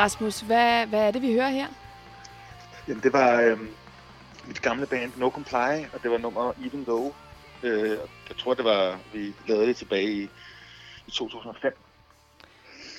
[0.00, 1.66] Rasmus, hvad, hvad er det, vi hører her?
[2.88, 3.58] Jamen, det var øh,
[4.46, 7.14] mit gamle band No Comply, og det var nummer Even Though.
[7.62, 10.22] Øh, jeg tror, det var, vi lavede det tilbage i,
[11.06, 11.76] i 2005.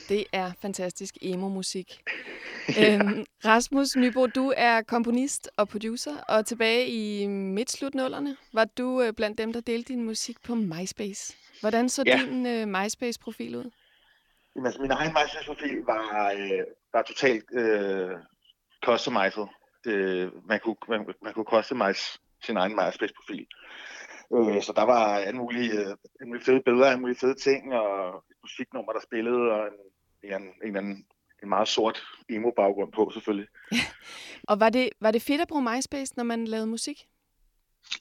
[0.09, 2.01] Det er fantastisk emo-musik.
[2.79, 9.13] øhm, Rasmus Nybo, du er komponist og producer, og tilbage i midt-slut-nullerne var du øh,
[9.13, 11.37] blandt dem, der delte din musik på MySpace.
[11.59, 12.19] Hvordan så ja.
[12.25, 13.71] din øh, MySpace-profil ud?
[14.55, 16.63] Jamen, altså, min egen MySpace-profil var, øh,
[16.93, 18.17] var totalt øh,
[18.85, 19.47] customized.
[19.83, 23.47] Det, man, kunne, man, man kunne customize sin egen MySpace-profil.
[24.35, 27.73] Øh, så der var en mulige, øh, en mulige fede billeder, en mulige fede ting,
[27.73, 31.05] og et musiknummer, der spillede, og en, en, en, en,
[31.43, 33.47] en meget sort emo-baggrund på, selvfølgelig.
[34.49, 36.97] og var det, var det fedt at bruge MySpace, når man lavede musik?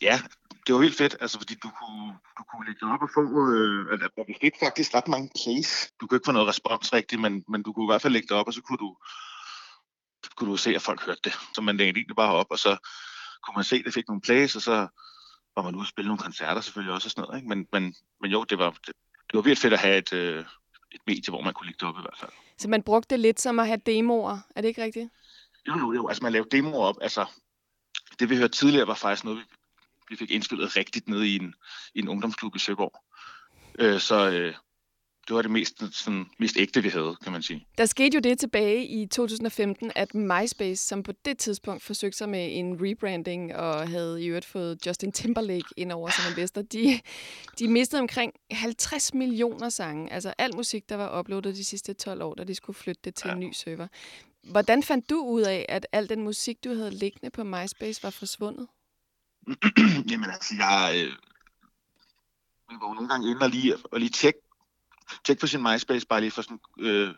[0.02, 0.20] Ja,
[0.66, 3.22] det var vildt fedt, altså fordi du kunne, du kunne lægge op og få,
[3.54, 5.92] øh, altså, vi fik faktisk ret mange plays.
[6.00, 8.28] Du kunne ikke få noget respons rigtigt, men, men du kunne i hvert fald lægge
[8.28, 8.96] det op, og så kunne du,
[10.36, 11.34] kunne du se, at folk hørte det.
[11.54, 12.76] Så man lægge det bare op, og så
[13.42, 14.88] kunne man se, at det fik nogle plays, og så
[15.56, 17.38] var man ude og spille nogle koncerter selvfølgelig også og sådan noget.
[17.38, 17.48] Ikke?
[17.48, 18.94] Men, men, men jo, det var, det,
[19.26, 20.44] det var virkelig fedt at have et, øh,
[20.92, 22.30] et medie, hvor man kunne lægge det op i hvert fald.
[22.58, 25.10] Så man brugte det lidt som at have demoer, er det ikke rigtigt?
[25.68, 26.08] Jo, jo, jo.
[26.08, 26.96] Altså man lavede demoer op.
[27.00, 27.26] Altså,
[28.18, 29.44] det vi hørte tidligere var faktisk noget, vi,
[30.10, 31.54] vi fik indspillet rigtigt nede i en,
[31.94, 32.92] i en ungdomsklub i Søborg.
[33.78, 34.54] Øh, så, øh,
[35.28, 37.66] det var det mest, sådan, mest ægte, vi havde, kan man sige.
[37.78, 42.28] Der skete jo det tilbage i 2015, at MySpace, som på det tidspunkt forsøgte sig
[42.28, 47.00] med en rebranding og havde i øvrigt fået Justin Timberlake ind over som investor, de,
[47.58, 50.12] de mistede omkring 50 millioner sange.
[50.12, 53.14] Altså al musik, der var uploadet de sidste 12 år, da de skulle flytte det
[53.14, 53.34] til ja.
[53.34, 53.86] en ny server.
[54.50, 58.10] Hvordan fandt du ud af, at al den musik, du havde liggende på MySpace, var
[58.10, 58.66] forsvundet?
[60.10, 61.12] Jamen altså, jeg, øh,
[62.70, 64.40] var nogle gange inde og lige, og lige tjekke
[65.24, 67.14] tjek på sin MySpace, bare lige for sådan øh,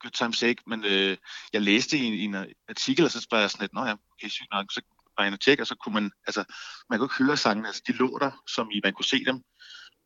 [0.00, 1.16] good time sake, men øh,
[1.52, 2.36] jeg læste i, i en
[2.68, 4.80] artikel, og så var jeg sådan lidt, nå ja, okay, sygt nok, så
[5.18, 6.44] var jeg inde og og så kunne man, altså,
[6.90, 9.42] man kunne ikke høre sangene, altså de lå der, som i, man kunne se dem,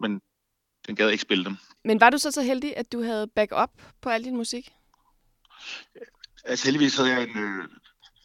[0.00, 0.20] men
[0.86, 1.56] den gad ikke spille dem.
[1.84, 3.70] Men var du så så heldig, at du havde backup
[4.00, 4.72] på al din musik?
[6.44, 7.68] Altså heldigvis havde jeg en, øh,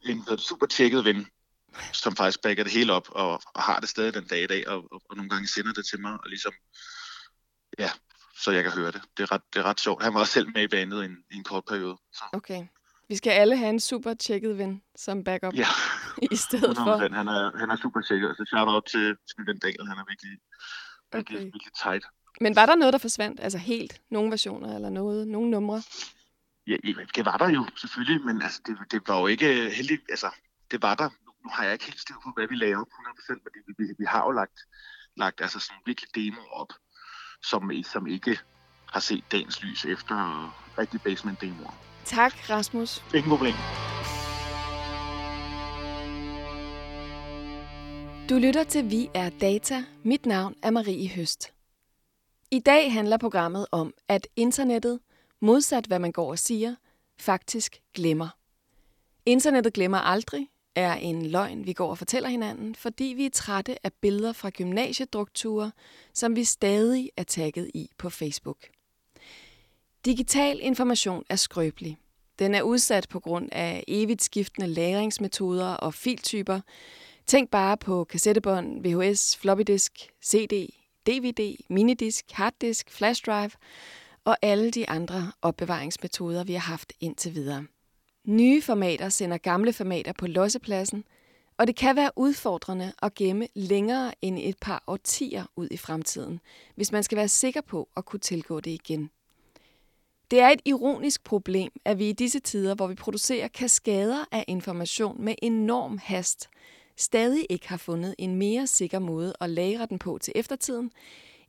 [0.05, 1.27] en super tjekket ven,
[1.93, 4.67] som faktisk backer det hele op, og, og har det stadig den dag i dag,
[4.67, 6.53] og, og, og nogle gange sender det til mig, og ligesom,
[7.79, 7.89] ja,
[8.43, 9.01] så jeg kan høre det.
[9.17, 10.03] Det er ret, det er ret sjovt.
[10.03, 11.97] Han var også selv med i bandet i en, i en kort periode.
[12.13, 12.23] Så.
[12.33, 12.67] Okay.
[13.09, 15.67] Vi skal alle have en super tjekket ven som backup ja.
[16.31, 16.97] i stedet for.
[16.97, 18.35] Han er, han er super tjekket.
[18.37, 19.87] Så shout out til, til ven Daniel.
[19.87, 20.37] Han er virkelig,
[21.13, 21.45] virkelig, okay.
[21.45, 22.05] virkelig tight.
[22.41, 23.39] Men var der noget, der forsvandt?
[23.39, 24.01] Altså helt?
[24.09, 25.27] Nogle versioner eller noget?
[25.27, 25.83] Nogle numre?
[26.67, 26.75] Ja,
[27.15, 30.01] det var der jo selvfølgelig, men altså, det, det var jo ikke heldigt.
[30.09, 30.29] Altså,
[30.71, 31.09] det var der.
[31.43, 34.05] Nu har jeg ikke helt styr på, hvad vi lavede 100%, men vi, vi, vi
[34.05, 34.59] har jo lagt,
[35.17, 36.73] lagt altså sådan virkelig demo op
[37.41, 38.39] som, som ikke
[38.85, 40.15] har set dagens lys efter
[40.77, 41.73] rigtig basement demoer.
[42.05, 43.03] Tak, Rasmus.
[43.13, 43.53] Ingen problem.
[48.29, 49.83] Du lytter til Vi er Data.
[50.03, 51.53] Mit navn er Marie Høst.
[52.51, 54.99] I dag handler programmet om, at internettet,
[55.41, 56.75] modsat hvad man går og siger,
[57.19, 58.29] faktisk glemmer.
[59.25, 63.85] Internettet glemmer aldrig, er en løgn, vi går og fortæller hinanden, fordi vi er trætte
[63.85, 65.71] af billeder fra gymnasiedrukture,
[66.13, 68.57] som vi stadig er tagget i på Facebook.
[70.05, 71.97] Digital information er skrøbelig.
[72.39, 76.59] Den er udsat på grund af evigt skiftende lagringsmetoder og filtyper.
[77.27, 80.69] Tænk bare på kassettebånd, VHS, floppydisk, CD,
[81.07, 83.51] DVD, minidisk, harddisk, flashdrive
[84.25, 87.65] og alle de andre opbevaringsmetoder, vi har haft indtil videre.
[88.29, 91.03] Nye formater sender gamle formater på lossepladsen,
[91.57, 96.39] og det kan være udfordrende at gemme længere end et par årtier ud i fremtiden,
[96.75, 99.09] hvis man skal være sikker på at kunne tilgå det igen.
[100.31, 104.45] Det er et ironisk problem, at vi i disse tider, hvor vi producerer kaskader af
[104.47, 106.49] information med enorm hast,
[106.97, 110.91] stadig ikke har fundet en mere sikker måde at lagre den på til eftertiden,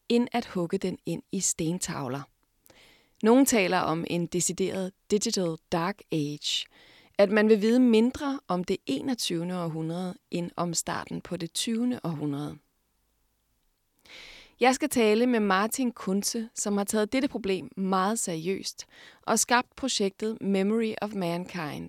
[0.08, 2.22] end at hugge den ind i stentavler.
[3.22, 6.66] Nogle taler om en decideret digital dark age,
[7.18, 9.54] at man vil vide mindre om det 21.
[9.54, 12.00] århundrede end om starten på det 20.
[12.04, 12.58] århundrede.
[14.60, 18.86] Jeg skal tale med Martin Kunze, som har taget dette problem meget seriøst
[19.22, 21.88] og skabt projektet Memory of Mankind.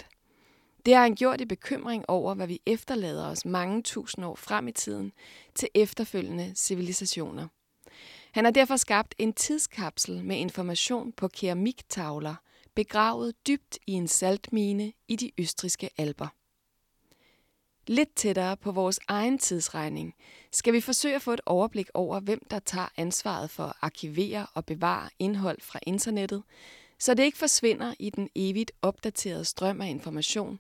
[0.86, 4.68] Det har han gjort i bekymring over, hvad vi efterlader os mange tusind år frem
[4.68, 5.12] i tiden
[5.56, 7.48] til efterfølgende civilisationer.
[8.32, 12.36] Han har derfor skabt en tidskapsel med information på keramiktavler,
[12.76, 16.28] begravet dybt i en saltmine i de østriske alber.
[17.88, 20.14] Lidt tættere på vores egen tidsregning
[20.52, 24.48] skal vi forsøge at få et overblik over, hvem der tager ansvaret for at arkivere
[24.54, 26.44] og bevare indhold fra internettet,
[27.00, 30.60] så det ikke forsvinder i den evigt opdaterede strøm af information,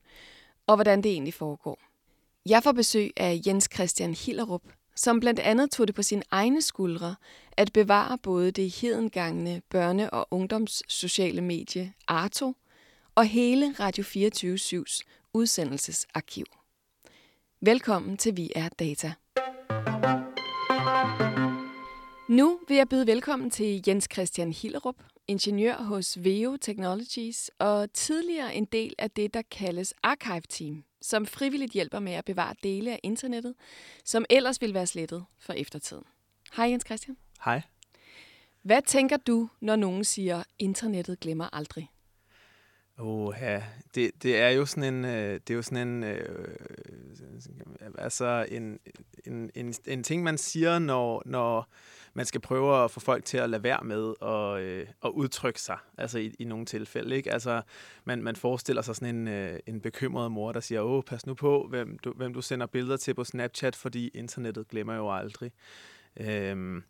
[0.68, 1.80] og hvordan det egentlig foregår.
[2.46, 4.64] Jeg får besøg af Jens Christian Hillerup,
[4.96, 7.16] som blandt andet tog det på sine egne skuldre
[7.58, 12.56] at bevare både det hedengangne børne- og ungdomssociale medie Arto
[13.16, 15.02] og hele Radio 24-7's
[15.34, 16.46] udsendelsesarkiv.
[17.62, 19.14] Velkommen til Vi er Data.
[22.30, 24.96] Nu vil jeg byde velkommen til Jens Christian Hillerup,
[25.32, 31.26] ingeniør hos Veo Technologies og tidligere en del af det, der kaldes Archive Team, som
[31.26, 33.56] frivilligt hjælper med at bevare dele af internettet,
[34.06, 36.04] som ellers ville være slettet for eftertiden.
[36.54, 37.18] Hej Jens Christian.
[37.46, 37.62] Hej.
[38.62, 41.92] Hvad tænker du, når nogen siger, internettet glemmer aldrig?
[42.98, 43.64] Oh, ja.
[43.96, 46.58] det, det er jo sådan en, øh, det er jo sådan en, øh,
[47.98, 48.80] altså en,
[49.26, 51.70] en, en, en ting, man siger, når, når
[52.14, 55.62] man skal prøve at få folk til at lade være med at, øh, at udtrykke
[55.62, 57.16] sig, altså i, i nogle tilfælde.
[57.16, 57.34] Ikke?
[57.34, 57.62] Altså,
[58.06, 61.34] man, man forestiller sig sådan en, øh, en bekymret mor, der siger, åh, pas nu
[61.34, 65.52] på, hvem du, hvem du sender billeder til på Snapchat, fordi internettet glemmer jo aldrig.
[66.18, 66.84] Øhm,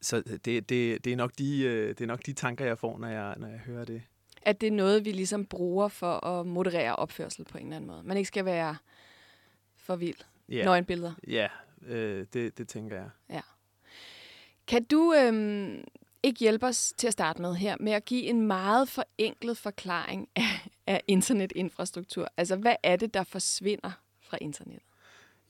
[0.00, 2.98] så det, det, det, er nok de, øh, det er nok de tanker, jeg får,
[2.98, 4.02] når jeg, når jeg hører det.
[4.42, 7.90] At det er noget, vi ligesom bruger for at moderere opførsel på en eller anden
[7.90, 8.02] måde.
[8.04, 8.76] Man ikke skal være
[9.76, 10.16] for vild.
[10.52, 10.64] Yeah.
[10.64, 11.12] Nøgenbilleder.
[11.28, 11.48] Ja,
[11.86, 13.10] øh, det, det tænker jeg.
[13.30, 13.40] Ja.
[14.68, 15.84] Kan du øhm,
[16.22, 20.28] ikke hjælpe os til at starte med her med at give en meget forenklet forklaring
[20.36, 22.28] af, af internetinfrastruktur?
[22.36, 23.90] Altså, hvad er det, der forsvinder
[24.22, 24.82] fra internettet?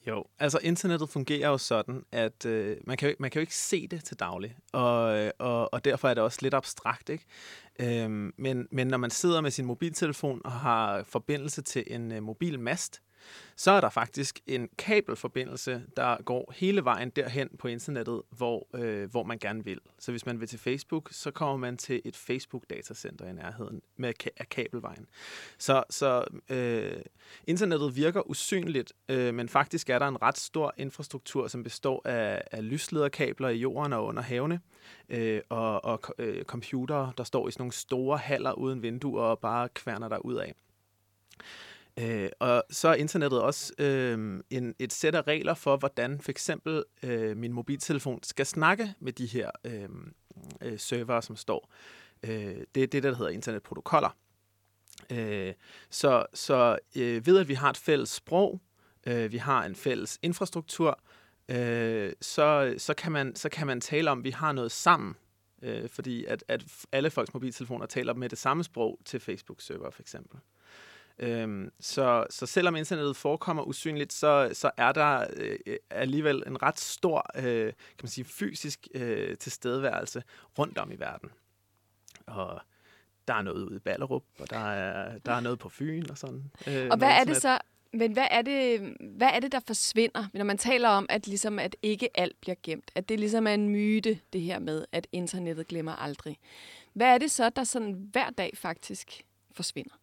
[0.06, 3.88] Jo, altså internettet fungerer jo sådan, at øh, man, kan, man kan jo ikke se
[3.88, 7.24] det til daglig, og, øh, og, og derfor er det også lidt abstrakt, ikke?
[7.80, 12.22] Øhm, men, men når man sidder med sin mobiltelefon og har forbindelse til en øh,
[12.22, 13.02] mobilmast,
[13.56, 19.10] så er der faktisk en kabelforbindelse, der går hele vejen derhen på internettet, hvor, øh,
[19.10, 19.80] hvor man gerne vil.
[19.98, 24.12] Så hvis man vil til Facebook, så kommer man til et Facebook-datacenter i nærheden med
[24.36, 25.06] af kabelvejen.
[25.58, 27.02] Så, så øh,
[27.46, 32.42] internettet virker usynligt, øh, men faktisk er der en ret stor infrastruktur, som består af,
[32.52, 34.60] af lyslederkabler i jorden og under havene,
[35.08, 39.38] øh, og, og øh, computere, der står i sådan nogle store haller uden vinduer og
[39.38, 40.54] bare kværner der ud af.
[42.00, 46.30] Øh, og så er internettet også øh, en, et sæt af regler for, hvordan for
[46.30, 49.88] eksempel øh, min mobiltelefon skal snakke med de her øh,
[50.62, 51.72] øh, servere, som står.
[52.22, 54.16] Øh, det er det, der hedder internetprotokoller.
[55.12, 55.54] Øh,
[55.90, 58.60] så så øh, ved at vi har et fælles sprog,
[59.06, 61.00] øh, vi har en fælles infrastruktur,
[61.48, 65.14] øh, så, så, kan man, så kan man tale om, at vi har noget sammen.
[65.62, 70.02] Øh, fordi at, at alle folks mobiltelefoner taler med det samme sprog til Facebook-server for
[70.02, 70.40] eksempel.
[71.18, 76.80] Øhm, så, så selvom internettet forekommer usynligt, så, så er der øh, alligevel en ret
[76.80, 80.22] stor øh, kan man sige, fysisk øh, tilstedeværelse
[80.58, 81.30] rundt om i verden.
[82.26, 82.60] Og
[83.28, 86.18] der er noget ude i Ballerup, og der er, der er noget på Fyn og
[86.18, 86.50] sådan.
[86.66, 87.58] Øh, og hvad er det så,
[87.92, 91.58] men hvad er det, hvad er det, der forsvinder, når man taler om, at, ligesom,
[91.58, 92.90] at ikke alt bliver gemt?
[92.94, 96.38] At det ligesom er en myte, det her med, at internettet glemmer aldrig.
[96.92, 99.94] Hvad er det så, der sådan hver dag faktisk forsvinder?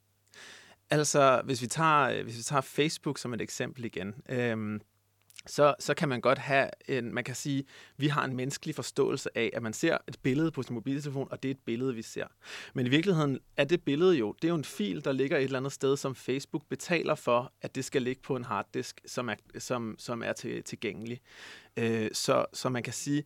[0.94, 4.82] Altså, hvis vi tager, øh, hvis vi tager Facebook som et eksempel igen, øhm,
[5.46, 7.64] så, så kan man godt have en, man kan sige,
[7.98, 11.44] vi har en menneskelig forståelse af, at man ser et billede på sin mobiltelefon, og
[11.44, 12.28] det er et billede, vi ser.
[12.74, 15.44] Men i virkeligheden er det billede jo, det er jo en fil, der ligger et
[15.44, 19.30] eller andet sted, som Facebook betaler for, at det skal ligge på en harddisk, som
[19.30, 21.22] er, som, som er til, tilgængelig.
[21.78, 23.24] Øh, så, så man kan sige,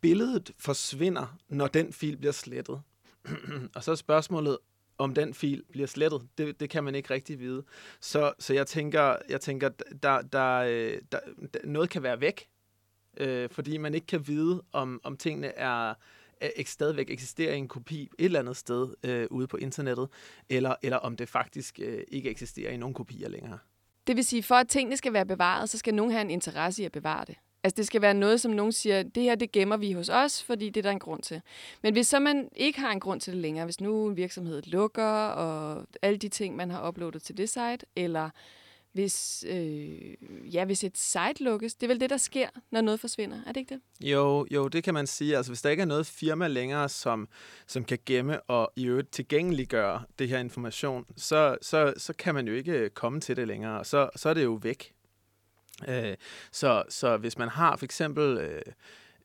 [0.00, 2.82] billedet forsvinder, når den fil bliver slettet.
[3.74, 4.58] og så er spørgsmålet,
[4.98, 6.28] om den fil bliver slettet.
[6.38, 7.64] Det, det kan man ikke rigtig vide.
[8.00, 9.68] Så, så jeg tænker, jeg tænker
[10.02, 11.20] der, der, øh, der,
[11.54, 12.48] der, noget kan være væk,
[13.16, 15.94] øh, fordi man ikke kan vide, om, om tingene er,
[16.40, 20.08] er stadigvæk eksisterer i en kopi et eller andet sted øh, ude på internettet,
[20.48, 23.58] eller, eller om det faktisk øh, ikke eksisterer i nogen kopier længere.
[24.06, 26.82] Det vil sige, for at tingene skal være bevaret, så skal nogen have en interesse
[26.82, 27.36] i at bevare det.
[27.62, 30.42] Altså det skal være noget, som nogen siger, det her det gemmer vi hos os,
[30.42, 31.40] fordi det er der en grund til.
[31.82, 34.62] Men hvis så man ikke har en grund til det længere, hvis nu en virksomhed
[34.66, 38.30] lukker, og alle de ting, man har uploadet til det site, eller
[38.92, 43.00] hvis, øh, ja, hvis et site lukkes, det er vel det, der sker, når noget
[43.00, 44.08] forsvinder, er det ikke det?
[44.08, 45.36] Jo, jo, det kan man sige.
[45.36, 47.28] Altså, hvis der ikke er noget firma længere, som,
[47.66, 52.48] som kan gemme og i øvrigt tilgængeliggøre det her information, så, så, så kan man
[52.48, 53.84] jo ikke øh, komme til det længere.
[53.84, 54.92] Så, så er det jo væk.
[55.88, 56.16] Øh,
[56.52, 58.62] så, så hvis man har for eksempel øh,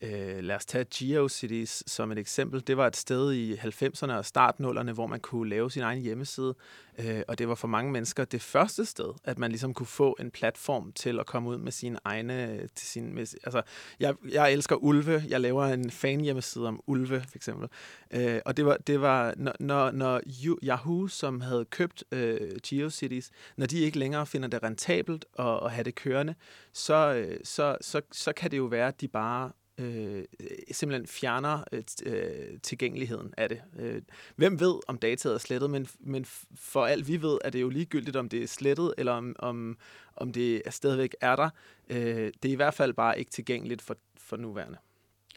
[0.04, 2.68] Øh, lad os tage GeoCities som et eksempel.
[2.68, 6.56] Det var et sted i 90'erne og startnullerne, hvor man kunne lave sin egen hjemmeside.
[7.00, 10.16] Øh, og det var for mange mennesker det første sted, at man ligesom kunne få
[10.20, 12.68] en platform til at komme ud med sine egne...
[12.76, 13.62] Til sin, med, altså,
[14.00, 15.24] jeg, jeg elsker ulve.
[15.28, 17.70] Jeg laver en fan-hjemmeside om ulve, for eksempel.
[18.12, 20.22] Øh, og det var, det var når, når
[20.64, 25.72] Yahoo, som havde købt øh, GeoCities, når de ikke længere finder det rentabelt at, at
[25.72, 26.36] have det kørende,
[26.74, 30.24] så, øh, så, så, så kan det jo være, at de bare øh,
[30.72, 33.62] simpelthen fjerner øh, øh, tilgængeligheden af det.
[33.80, 34.02] Øh,
[34.36, 36.26] hvem ved, om dataet er slettet, men, men
[36.56, 39.78] for alt vi ved, er det jo ligegyldigt, om det er slettet, eller om, om,
[40.16, 41.50] om det er stadigvæk er der.
[41.90, 44.78] Øh, det er i hvert fald bare ikke tilgængeligt for, for nuværende.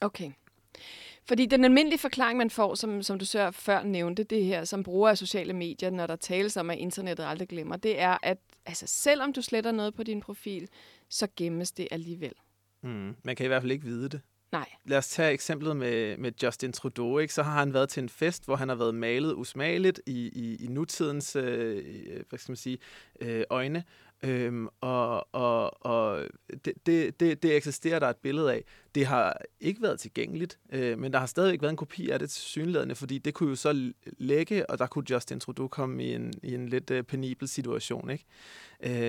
[0.01, 0.31] Okay.
[1.25, 4.83] Fordi den almindelige forklaring, man får, som, som du så før nævnte, det her, som
[4.83, 8.39] bruger af sociale medier, når der tales om, at internettet aldrig glemmer, det er, at
[8.67, 10.69] altså, selvom du sletter noget på din profil,
[11.09, 12.33] så gemmes det alligevel.
[12.87, 13.17] Mm.
[13.25, 14.21] Man kan i hvert fald ikke vide det.
[14.53, 14.69] Nej.
[14.85, 17.19] Lad os tage eksemplet med, med Justin Trudeau.
[17.19, 17.35] Ikke?
[17.35, 20.65] Så har han været til en fest, hvor han har været malet usmageligt i, i,
[20.65, 21.85] i nutidens øh,
[22.29, 22.79] hvad skal man sige,
[23.21, 23.85] øh, øjne.
[24.23, 26.27] Øhm, og og, og
[26.65, 28.65] det, det, det, det eksisterer der et billede af.
[28.95, 32.31] Det har ikke været tilgængeligt, øh, men der har stadigvæk været en kopi af det
[32.31, 36.15] til synligheden, fordi det kunne jo så lægge, og der kunne Justin Trudeau komme i
[36.15, 38.11] en, i en lidt øh, penibel situation.
[38.11, 38.25] Ikke?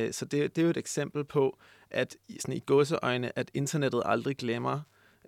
[0.05, 1.57] Øh, så det, det er jo et eksempel på,
[1.91, 4.81] at sådan i gåseøjne, at internettet aldrig glemmer.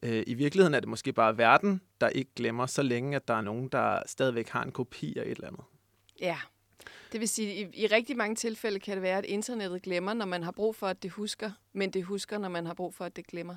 [0.04, 3.34] Øh, I virkeligheden er det måske bare verden, der ikke glemmer, så længe at der
[3.34, 5.64] er nogen, der stadigvæk har en kopi af et eller andet.
[6.22, 6.38] Ja,
[7.12, 10.14] det vil sige, at i, i rigtig mange tilfælde kan det være, at internettet glemmer,
[10.14, 12.94] når man har brug for, at det husker, men det husker, når man har brug
[12.94, 13.56] for, at det glemmer.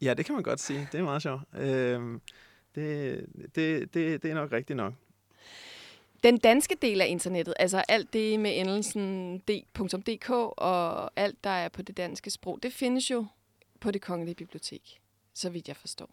[0.00, 0.88] Ja, det kan man godt sige.
[0.92, 1.42] Det er meget sjovt.
[1.58, 2.20] Øh,
[2.74, 4.94] det, det, det, det er nok rigtigt nok.
[6.24, 11.68] Den danske del af internettet, altså alt det med endelsen d.dk og alt, der er
[11.68, 13.26] på det danske sprog, det findes jo
[13.80, 15.00] på det kongelige bibliotek,
[15.34, 16.10] så vidt jeg forstår.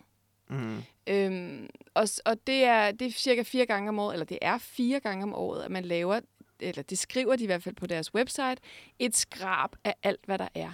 [0.49, 0.83] Mm.
[1.07, 4.57] Øhm, og og det, er, det er cirka fire gange om året, eller det er
[4.57, 6.19] fire gange om året, at man laver,
[6.59, 8.57] eller det skriver de i hvert fald på deres website,
[8.99, 10.71] et skrab af alt, hvad der er.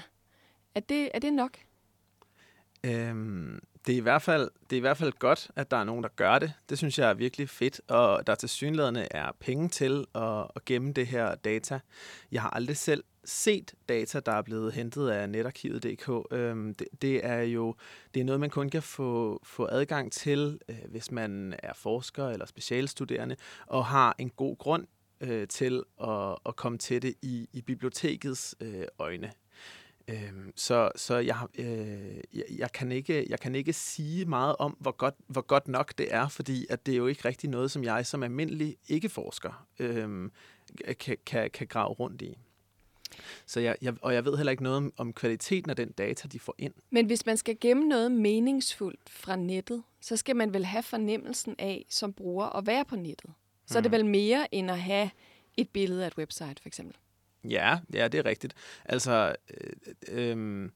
[0.75, 1.57] Er det, er det nok?
[2.83, 5.83] Øhm, det er, i hvert fald, det er i hvert fald godt, at der er
[5.83, 6.53] nogen, der gør det.
[6.69, 10.65] Det synes jeg er virkelig fedt, og der til synlædende er penge til at, at
[10.65, 11.79] gemme det her data.
[12.31, 16.33] Jeg har aldrig selv set data, der er blevet hentet af netarkivet.dk.
[16.33, 17.75] Øhm, det, det er jo
[18.13, 22.27] det er noget, man kun kan få, få adgang til, øh, hvis man er forsker
[22.27, 23.35] eller specialstuderende,
[23.67, 24.87] og har en god grund
[25.21, 29.31] øh, til at, at komme til det i, i bibliotekets øh, øjne.
[30.09, 34.77] Øhm, så så jeg, øh, jeg, jeg, kan ikke, jeg kan ikke sige meget om,
[34.79, 37.71] hvor godt, hvor godt nok det er, fordi at det er jo ikke rigtig noget,
[37.71, 40.29] som jeg som almindelig ikke-forsker øh,
[40.99, 42.37] kan, kan, kan grave rundt i.
[43.45, 46.27] Så jeg, jeg, og jeg ved heller ikke noget om, om kvaliteten af den data,
[46.27, 46.73] de får ind.
[46.89, 51.55] Men hvis man skal gemme noget meningsfuldt fra nettet, så skal man vel have fornemmelsen
[51.59, 53.31] af, som bruger, at være på nettet.
[53.65, 53.77] Så mm.
[53.77, 53.97] er det mhm.
[53.97, 55.09] vel mere end at have
[55.57, 56.95] et billede af et website, for eksempel.
[57.43, 58.53] Ja, ja, det er rigtigt.
[58.85, 59.69] Altså, øh,
[60.11, 60.71] øh, øhm,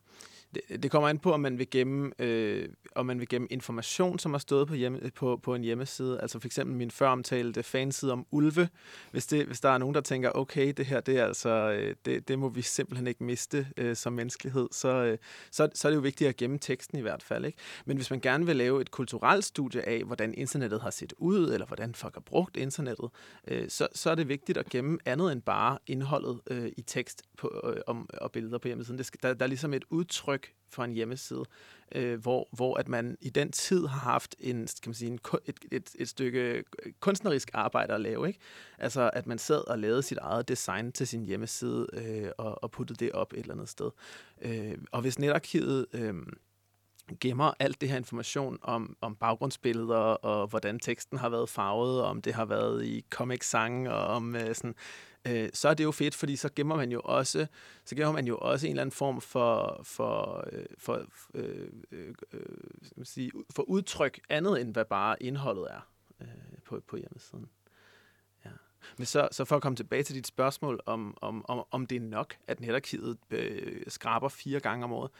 [0.53, 4.19] det, det kommer an på, om man vil gemme, øh, om man vil gemme information,
[4.19, 6.21] som har stået på, hjemme, på, på en hjemmeside.
[6.21, 8.69] Altså for eksempel min føromtalte fanside om ulve.
[9.11, 11.95] Hvis, det, hvis der er nogen, der tænker, okay, det her, det, er altså, øh,
[12.05, 15.17] det, det må vi simpelthen ikke miste øh, som menneskelighed, så, øh,
[15.51, 17.45] så, så er det jo vigtigt at gemme teksten i hvert fald.
[17.45, 17.57] Ikke?
[17.85, 21.53] Men hvis man gerne vil lave et kulturelt studie af, hvordan internettet har set ud,
[21.53, 23.09] eller hvordan folk har brugt internettet,
[23.47, 27.23] øh, så, så er det vigtigt at gemme andet end bare indholdet øh, i tekst
[27.37, 28.97] på, øh, om, og billeder på hjemmesiden.
[28.97, 31.43] Det skal, der, der er ligesom et udtryk udtryk for en hjemmeside,
[31.95, 35.19] øh, hvor, hvor at man i den tid har haft en, kan man sige, en,
[35.45, 36.63] et, et, et stykke
[36.99, 38.27] kunstnerisk arbejde at lave.
[38.27, 38.39] Ikke?
[38.77, 42.71] Altså at man sad og lavede sit eget design til sin hjemmeside øh, og, og
[42.71, 43.91] puttede det op et eller andet sted.
[44.41, 45.85] Øh, og hvis netarkivet...
[45.93, 46.13] Øh,
[47.19, 52.07] gemmer alt det her information om, om baggrundsbilleder og hvordan teksten har været farvet, og
[52.07, 54.75] om det har været i comic sang og om øh, sådan
[55.27, 57.47] øh, så er det jo fedt, fordi så gemmer man jo også,
[57.85, 62.13] så gemmer man jo også en eller anden form for, for, øh, for, øh, øh,
[62.33, 62.41] øh,
[63.03, 65.89] sige, for udtryk andet end hvad bare indholdet er
[66.21, 66.27] øh,
[66.65, 67.49] på, på hjemmesiden.
[68.45, 68.51] Ja.
[68.97, 71.95] Men så, så for at komme tilbage til dit spørgsmål om, om, om, om det
[71.95, 75.11] er nok, at netarkivet øh, skraber fire gange om året,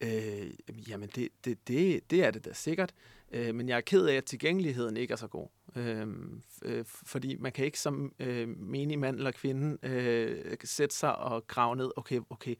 [0.00, 0.50] øh,
[0.88, 2.92] jamen det, det, det, det er det da sikkert.
[2.92, 5.48] Øh, Øh, men jeg er ked af, at tilgængeligheden ikke er så god.
[5.76, 10.96] Øhm, øh, øh, fordi man kan ikke som øh, menig mand eller kvinde øh, sætte
[10.96, 12.54] sig og grave ned, okay, okay,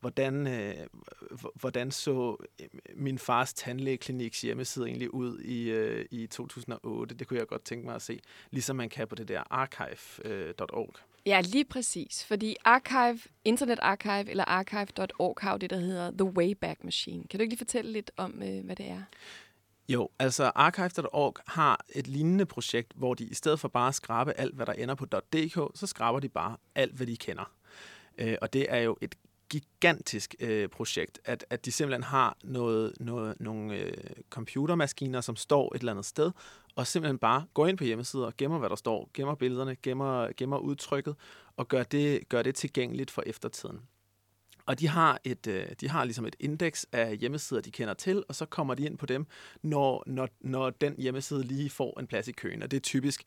[0.00, 0.74] hvordan, øh,
[1.54, 7.14] hvordan så øh, min fars tandlægekliniks hjemmeside egentlig ud i, øh, i 2008?
[7.14, 10.94] Det kunne jeg godt tænke mig at se, ligesom man kan på det der archive.org.
[10.96, 12.24] Øh, ja, lige præcis.
[12.24, 17.24] Fordi Archive, Internet Archive eller archive.org har det, der hedder The Wayback Machine.
[17.30, 19.02] Kan du ikke lige fortælle lidt om, øh, hvad det er?
[19.90, 24.32] Jo, altså archive.org har et lignende projekt, hvor de i stedet for bare at skrabe
[24.32, 27.52] alt, hvad der ender på .dk, så skraber de bare alt, hvad de kender.
[28.18, 29.14] Øh, og det er jo et
[29.48, 33.94] gigantisk øh, projekt, at, at de simpelthen har noget, noget, nogle øh,
[34.30, 36.30] computermaskiner, som står et eller andet sted,
[36.74, 40.28] og simpelthen bare går ind på hjemmesider og gemmer, hvad der står, gemmer billederne, gemmer,
[40.36, 41.16] gemmer udtrykket,
[41.56, 43.80] og gør det, gør det tilgængeligt for eftertiden.
[44.70, 48.24] Og de har, et, øh, de har ligesom et indeks af hjemmesider, de kender til,
[48.28, 49.26] og så kommer de ind på dem,
[49.62, 52.62] når, når, når den hjemmeside lige får en plads i køen.
[52.62, 53.24] Og det er typisk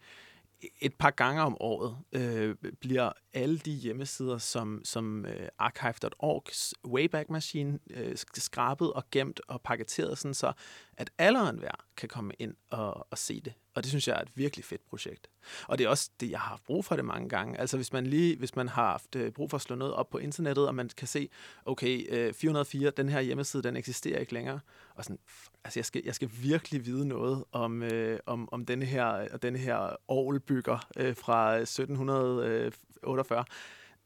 [0.81, 7.29] et par gange om året øh, bliver alle de hjemmesider, som, som øh, archive.orgs Wayback
[7.29, 10.53] Machine øh, skrabet og gemt og paketeret, sådan så
[10.97, 13.53] at alle og enhver kan komme ind og, og se det.
[13.75, 15.27] Og det synes jeg er et virkelig fedt projekt.
[15.67, 17.59] Og det er også det, jeg har haft brug for det mange gange.
[17.59, 20.09] Altså hvis man lige, hvis man har haft øh, brug for at slå noget op
[20.09, 21.29] på internettet, og man kan se,
[21.65, 24.59] okay, øh, 404, den her hjemmeside, den eksisterer ikke længere.
[24.95, 25.19] Og sådan,
[25.63, 29.59] altså jeg skal, jeg skal virkelig vide noget om, øh, om, om denne her, denne
[29.59, 33.45] her ovlbygger øh, fra øh, 1748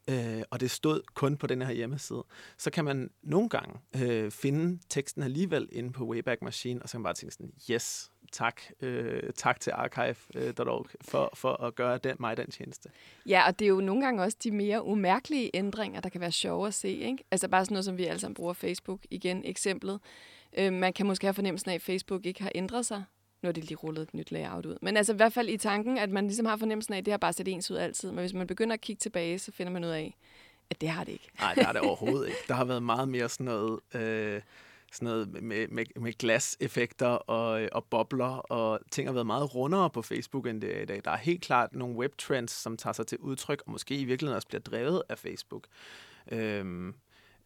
[0.10, 2.24] øh, og det stod kun på den her hjemmeside,
[2.58, 6.94] så kan man nogle gange øh, finde teksten alligevel inde på Wayback Machine, og så
[6.94, 11.76] kan man bare tænke sådan, yes, tak, øh, tak til archive.org øh, for, for at
[11.76, 12.90] gøre den, mig den tjeneste.
[13.26, 16.32] Ja, og det er jo nogle gange også de mere umærkelige ændringer, der kan være
[16.32, 16.90] sjove at se.
[16.90, 17.24] Ikke?
[17.32, 19.00] Altså bare sådan noget, som vi alle sammen bruger Facebook.
[19.10, 20.00] Igen eksemplet.
[20.58, 23.04] Øh, man kan måske have fornemmelsen af, at Facebook ikke har ændret sig
[23.41, 24.77] nu har de lige rullet et nyt layout ud.
[24.82, 27.12] Men altså i hvert fald i tanken, at man ligesom har fornemmelsen af, at det
[27.12, 28.12] har bare set ens ud altid.
[28.12, 30.17] Men hvis man begynder at kigge tilbage, så finder man ud af,
[30.70, 31.29] at det har det ikke.
[31.39, 32.39] Nej, det har det overhovedet ikke.
[32.48, 34.41] Der har været meget mere sådan noget, øh,
[34.91, 39.89] sådan noget med, med, med glaseffekter og, og bobler, og ting har været meget rundere
[39.89, 41.01] på Facebook, end det er i dag.
[41.06, 44.36] Der er helt klart nogle webtrends, som tager sig til udtryk, og måske i virkeligheden
[44.36, 45.67] også bliver drevet af Facebook.
[46.32, 46.96] Øhm,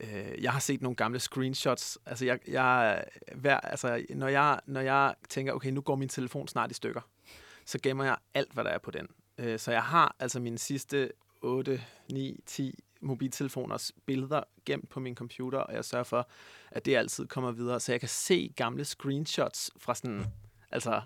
[0.04, 1.98] øh, jeg har set nogle gamle screenshots.
[2.06, 3.04] Altså, jeg, jeg,
[3.36, 7.02] hver, altså, når, jeg, når jeg tænker, okay, nu går min telefon snart i stykker,
[7.66, 9.08] så gemmer jeg alt, hvad der er på den.
[9.38, 15.16] Øh, så jeg har altså mine sidste 8, 9, 10 mobiltelefoners billeder gemt på min
[15.16, 16.30] computer, og jeg sørger for,
[16.72, 20.26] at det altid kommer videre, så jeg kan se gamle screenshots fra sådan,
[20.72, 21.02] altså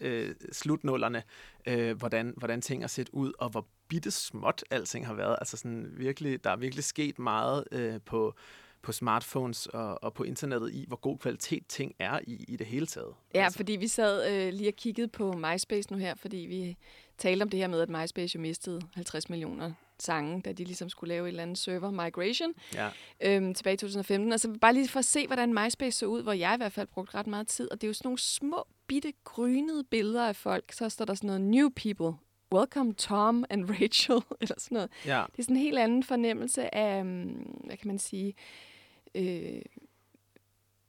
[0.00, 1.22] øh, slutnullerne,
[1.66, 5.36] øh, hvordan, hvordan ting har set ud, og hvor bitte småt alting har været.
[5.40, 8.34] Altså sådan virkelig, der er virkelig sket meget øh, på,
[8.82, 12.66] på smartphones og, og på internettet i, hvor god kvalitet ting er i, i det
[12.66, 13.14] hele taget.
[13.34, 13.56] Ja, altså.
[13.56, 16.76] fordi vi sad øh, lige og kiggede på MySpace nu her, fordi vi
[17.18, 20.88] talte om det her med, at MySpace jo mistede 50 millioner sange, da de ligesom
[20.88, 22.90] skulle lave et eller andet server migration ja.
[23.20, 24.32] øhm, tilbage i 2015.
[24.32, 26.72] Og så bare lige for at se, hvordan MySpace så ud, hvor jeg i hvert
[26.72, 27.70] fald brugte ret meget tid.
[27.70, 30.72] Og det er jo sådan nogle små, bitte, grynede billeder af folk.
[30.72, 32.18] Så står der sådan noget, new people,
[32.54, 34.90] welcome Tom and Rachel, eller sådan noget.
[35.06, 35.24] Ja.
[35.32, 38.34] Det er sådan en helt anden fornemmelse af, øhm, hvad kan man sige,
[39.14, 39.62] øh,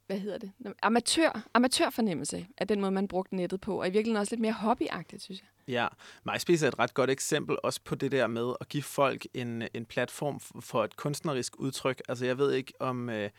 [0.07, 0.51] hvad hedder det?
[0.81, 4.53] Amatør, amatørfornemmelse af den måde, man brugte nettet på, og i virkeligheden også lidt mere
[4.53, 5.47] hobbyagtigt, synes jeg.
[5.67, 5.87] Ja,
[6.23, 9.67] MySpace er et ret godt eksempel også på det der med at give folk en,
[9.73, 12.01] en platform for et kunstnerisk udtryk.
[12.09, 13.09] Altså jeg ved ikke om...
[13.09, 13.29] Øh,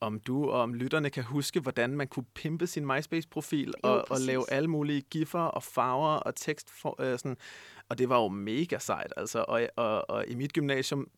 [0.00, 4.20] om du og om lytterne kan huske, hvordan man kunne pimpe sin MySpace-profil og, og
[4.20, 6.70] lave alle mulige giffer og farver og tekst.
[6.70, 7.36] For, øh, sådan.
[7.88, 9.44] Og det var jo mega sejt, altså.
[9.48, 11.08] Og, og, og i mit gymnasium,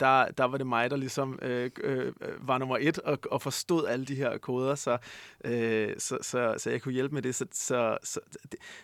[0.00, 3.86] der, der var det mig, der ligesom øh, øh, var nummer et og, og forstod
[3.86, 4.98] alle de her koder, så,
[5.44, 7.34] øh, så, så, så jeg kunne hjælpe med det.
[7.34, 8.20] Så, så, så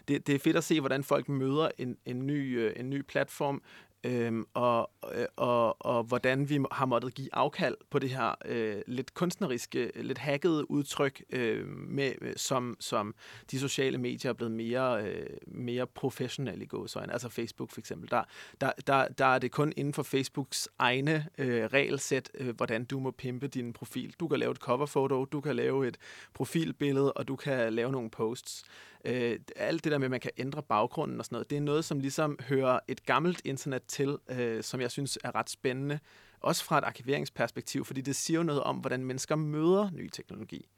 [0.08, 3.02] det, det er fedt at se, hvordan folk møder en, en, ny, øh, en ny
[3.02, 3.62] platform,
[4.04, 8.82] øhm, og, øh, og, og hvordan vi har måttet give afkald på det her øh,
[8.86, 13.14] lidt kunstneriske, lidt hackede udtryk, øh, med, øh, som, som
[13.50, 17.12] de sociale medier er blevet mere, øh, mere professionelle i gåsøjne.
[17.12, 18.10] Altså Facebook for eksempel.
[18.10, 18.24] Der,
[18.60, 23.00] der, der, der er det kun inden for Facebooks egne øh, regelsæt, øh, hvordan du
[23.00, 24.14] må pimpe din profil.
[24.20, 25.98] Du kan lave et coverfoto, du kan lave et
[26.34, 28.64] profilbillede, og du kan lave nogle posts.
[29.04, 31.60] Øh, alt det der med, at man kan ændre baggrunden og sådan noget, det er
[31.60, 35.98] noget, som ligesom hører et gammelt internet til, øh, som jeg synes er ret spændende.
[36.40, 40.68] Også fra et arkiveringsperspektiv, fordi det siger jo noget om, hvordan mennesker møder ny teknologi.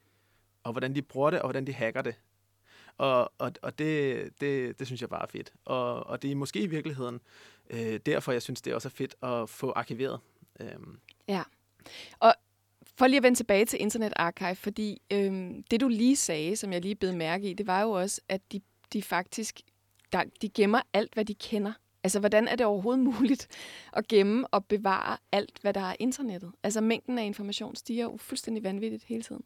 [0.64, 2.14] Og hvordan de bruger det, og hvordan de hacker det.
[2.98, 5.52] Og, og, og det, det, det synes jeg bare er fedt.
[5.64, 7.20] Og, og det er måske i virkeligheden
[7.70, 10.20] øh, derfor, jeg synes, det er også er fedt at få arkiveret.
[10.60, 10.98] Øhm.
[11.28, 11.42] Ja,
[12.18, 12.34] og
[13.02, 16.72] for lige at vende tilbage til Internet Archive, fordi øhm, det du lige sagde, som
[16.72, 18.60] jeg lige blev mærke i, det var jo også, at de,
[18.92, 19.60] de faktisk
[20.12, 21.72] der, de gemmer alt, hvad de kender.
[22.04, 23.48] Altså, hvordan er det overhovedet muligt
[23.92, 26.52] at gemme og bevare alt, hvad der er internettet?
[26.62, 29.42] Altså, mængden af information stiger jo fuldstændig vanvittigt hele tiden.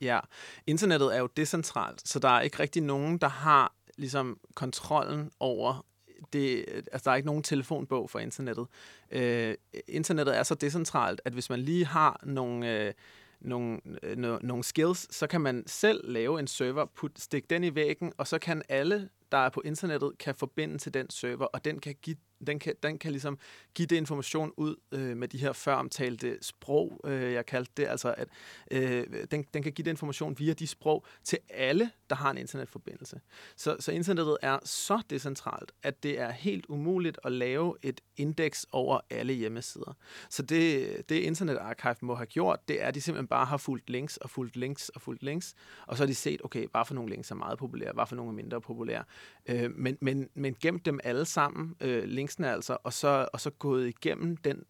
[0.00, 0.20] Ja,
[0.66, 5.86] internettet er jo decentralt, så der er ikke rigtig nogen, der har ligesom kontrollen over
[6.32, 8.66] det, altså, der er ikke nogen telefonbog for internettet.
[9.10, 9.54] Øh,
[9.88, 12.92] internettet er så decentralt, at hvis man lige har nogle, øh,
[13.40, 17.74] nogle, øh, nogle skills, så kan man selv lave en server, put, stik den i
[17.74, 21.64] væggen, og så kan alle, der er på internettet, kan forbinde til den server, og
[21.64, 23.38] den kan give den kan, den kan ligesom
[23.74, 27.86] give det information ud øh, med de her føromtalte sprog, øh, jeg kaldte det.
[27.86, 28.28] Altså, at
[28.70, 32.38] øh, den, den kan give det information via de sprog til alle, der har en
[32.38, 33.20] internetforbindelse.
[33.56, 38.66] Så, så internettet er så decentralt, at det er helt umuligt at lave et indeks
[38.72, 39.92] over alle hjemmesider.
[40.30, 43.56] Så det, det Internet Archive må have gjort, det er, at de simpelthen bare har
[43.56, 45.54] fulgt links og fulgt links og fulgt links,
[45.86, 48.16] og så har de set, okay, hvad for nogle links er meget populære, hvad for
[48.16, 49.04] nogle er mindre populære.
[49.46, 53.50] Øh, men, men, men gemt dem alle sammen, øh, linksene altså, og så, og så
[53.50, 54.64] gået igennem den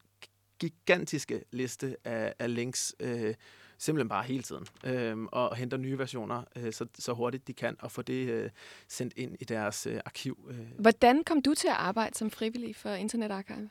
[0.58, 3.34] gigantiske liste af, af links, øh,
[3.78, 7.76] simpelthen bare hele tiden, øh, og henter nye versioner øh, så, så hurtigt de kan,
[7.80, 8.50] og få det øh,
[8.88, 10.48] sendt ind i deres øh, arkiv.
[10.50, 10.66] Øh.
[10.78, 13.70] Hvordan kom du til at arbejde som frivillig for Internet Archive?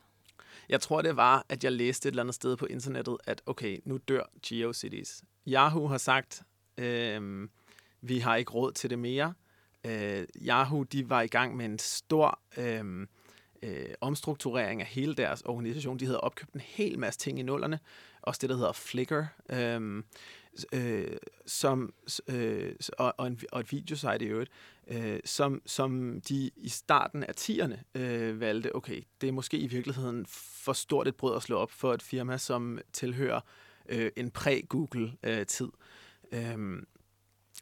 [0.69, 3.79] Jeg tror, det var, at jeg læste et eller andet sted på internettet, at okay,
[3.85, 5.23] nu dør GeoCities.
[5.47, 6.41] Yahoo har sagt,
[6.77, 7.47] øh,
[8.01, 9.33] vi har ikke råd til det mere.
[9.85, 12.39] Øh, Yahoo, de var i gang med en stor...
[12.57, 13.07] Øh,
[13.63, 15.99] øh, omstrukturering af hele deres organisation.
[15.99, 17.79] De havde opkøbt en hel masse ting i nullerne.
[18.21, 19.21] Også det, der hedder Flickr.
[19.49, 20.03] Øh,
[20.73, 21.93] øh, som,
[22.27, 24.51] øh, og, og, en, og et videosite i øvrigt,
[24.87, 29.67] øh, som, som de i starten af 10'erne øh, valgte, okay, det er måske i
[29.67, 30.25] virkeligheden
[30.63, 33.41] for stort et brød at slå op for et firma, som tilhører
[33.89, 35.71] øh, en præ-Google-tid.
[36.31, 36.83] Øh, øh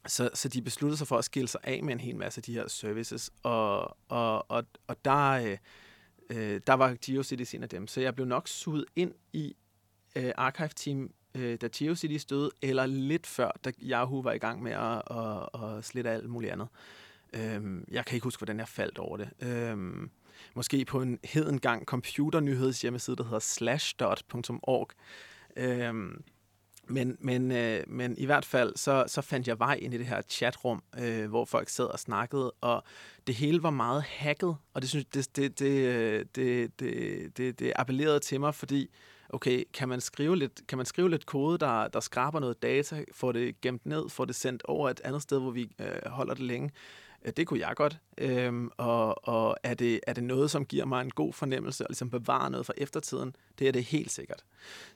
[0.07, 2.43] så, så de besluttede sig for at skille sig af med en hel masse af
[2.43, 5.57] de her services, og, og, og, og der, øh,
[6.29, 7.87] øh der var GeoCities en af dem.
[7.87, 9.55] Så jeg blev nok suget ind i
[10.15, 14.63] øh, Archive Team, øh, da GeoCities døde, eller lidt før, da Yahoo var i gang
[14.63, 16.67] med at, at, at slette alt muligt andet.
[17.33, 19.29] Øh, jeg kan ikke huske, hvordan jeg faldt over det.
[19.41, 19.77] Øh,
[20.55, 22.05] måske på en hedengang gang
[22.81, 24.89] hjemmeside, der hedder slashdot.org.
[25.55, 25.93] Øh,
[26.87, 30.05] men, men, øh, men i hvert fald, så, så fandt jeg vej ind i det
[30.05, 32.83] her chatrum, øh, hvor folk sad og snakkede, og
[33.27, 37.59] det hele var meget hacket, og det, synes, det, det, det, øh, det, det, det,
[37.59, 38.89] det appellerede til mig, fordi
[39.29, 43.03] okay, kan man skrive lidt, kan man skrive lidt kode, der, der skraber noget data,
[43.13, 46.33] får det gemt ned, får det sendt over et andet sted, hvor vi øh, holder
[46.33, 46.71] det længe,
[47.37, 47.97] det kunne jeg godt.
[48.17, 51.89] Øhm, og og er, det, er det noget, som giver mig en god fornemmelse og
[51.89, 53.35] ligesom bevarer noget for eftertiden?
[53.59, 54.43] Det er det helt sikkert.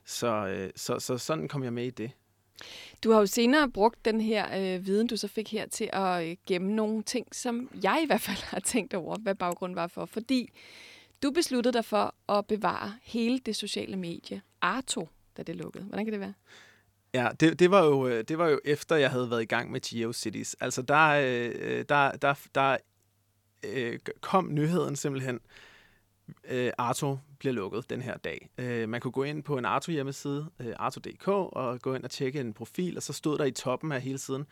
[0.05, 2.11] Så, øh, så, så sådan kom jeg med i det.
[3.03, 6.27] Du har jo senere brugt den her øh, viden, du så fik her, til at
[6.27, 9.88] øh, gemme nogle ting, som jeg i hvert fald har tænkt over, hvad baggrunden var
[9.88, 10.05] for.
[10.05, 10.49] Fordi
[11.23, 15.83] du besluttede dig for at bevare hele det sociale medie, Arto, da det lukkede.
[15.83, 16.33] Hvordan kan det være?
[17.15, 19.71] Ja, det, det, var jo, øh, det var jo efter, jeg havde været i gang
[19.71, 20.56] med GeoCities.
[20.60, 22.78] Altså, der, øh, øh, der, der, der
[23.63, 25.39] øh, kom nyheden simpelthen,
[26.47, 28.49] øh, Arto bliver lukket den her dag.
[28.58, 32.12] Øh, man kunne gå ind på en Arto hjemmeside, øh, arto.dk, og gå ind og
[32.12, 34.45] tjekke en profil, og så stod der i toppen af hele siden,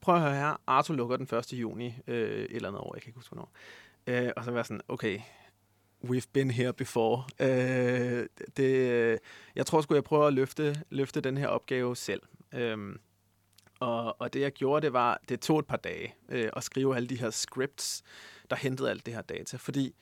[0.00, 1.52] prøv at høre her, Arto lukker den 1.
[1.52, 3.52] juni, øh, et eller andet år, jeg kan ikke huske hvornår.
[4.06, 5.20] Øh, og så var jeg sådan, okay,
[6.10, 7.24] we've been here before.
[7.40, 9.18] Øh, det,
[9.56, 12.22] jeg tror sgu, jeg prøver at løfte, løfte den her opgave selv.
[12.54, 12.96] Øh,
[13.80, 16.96] og, og det jeg gjorde, det var, det tog et par dage øh, at skrive
[16.96, 18.02] alle de her scripts,
[18.50, 19.56] der hentede alt det her data.
[19.56, 19.94] Fordi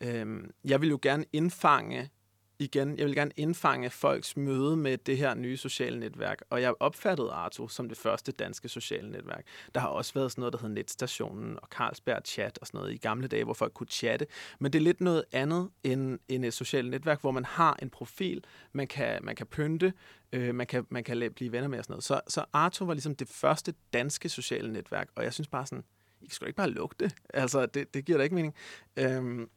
[0.00, 2.10] øh, jeg vil jo gerne indfange
[2.58, 6.74] igen, jeg vil gerne indfange folks møde med det her nye sociale netværk, og jeg
[6.80, 9.46] opfattede Arto som det første danske sociale netværk.
[9.74, 12.94] Der har også været sådan noget, der hedder Netstationen og Carlsberg Chat og sådan noget
[12.94, 14.26] i gamle dage, hvor folk kunne chatte,
[14.58, 17.90] men det er lidt noget andet end, end et socialt netværk, hvor man har en
[17.90, 19.92] profil, man kan, man kan pynte,
[20.32, 22.04] øh, man, kan, man kan blive venner med og sådan noget.
[22.04, 25.84] Så, så Arto var ligesom det første danske sociale netværk, og jeg synes bare sådan,
[26.20, 27.14] I skal ikke bare lukke det.
[27.34, 28.54] Altså, det, det giver da ikke mening.
[28.96, 29.50] Øhm,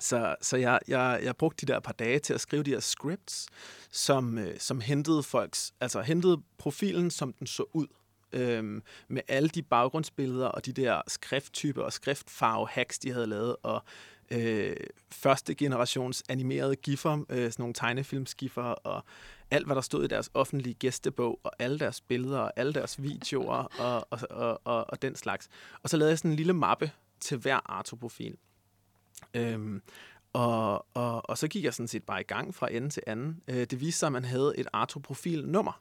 [0.00, 2.80] så, så jeg, jeg, jeg brugte de der par dage til at skrive de her
[2.80, 3.46] scripts,
[3.90, 7.86] som, øh, som hentede folks, altså hentede profilen, som den så ud.
[8.32, 13.82] Øhm, med alle de baggrundsbilleder og de der skrifttyper og skriftfarve-hacks, de havde lavet, og
[14.30, 14.76] øh,
[15.12, 19.04] første generations animerede giffer, øh, sådan nogle tegnefilmsgiffer, og
[19.50, 23.02] alt, hvad der stod i deres offentlige gæstebog, og alle deres billeder, og alle deres
[23.02, 25.48] videoer, og, og, og, og, og den slags.
[25.82, 28.36] Og så lavede jeg sådan en lille mappe til hver Arto-profil.
[29.34, 29.82] Øhm,
[30.32, 33.42] og, og, og så gik jeg sådan set bare i gang fra ende til anden.
[33.48, 35.80] Øh, det viste sig, at man havde et Arto-profil-nummer.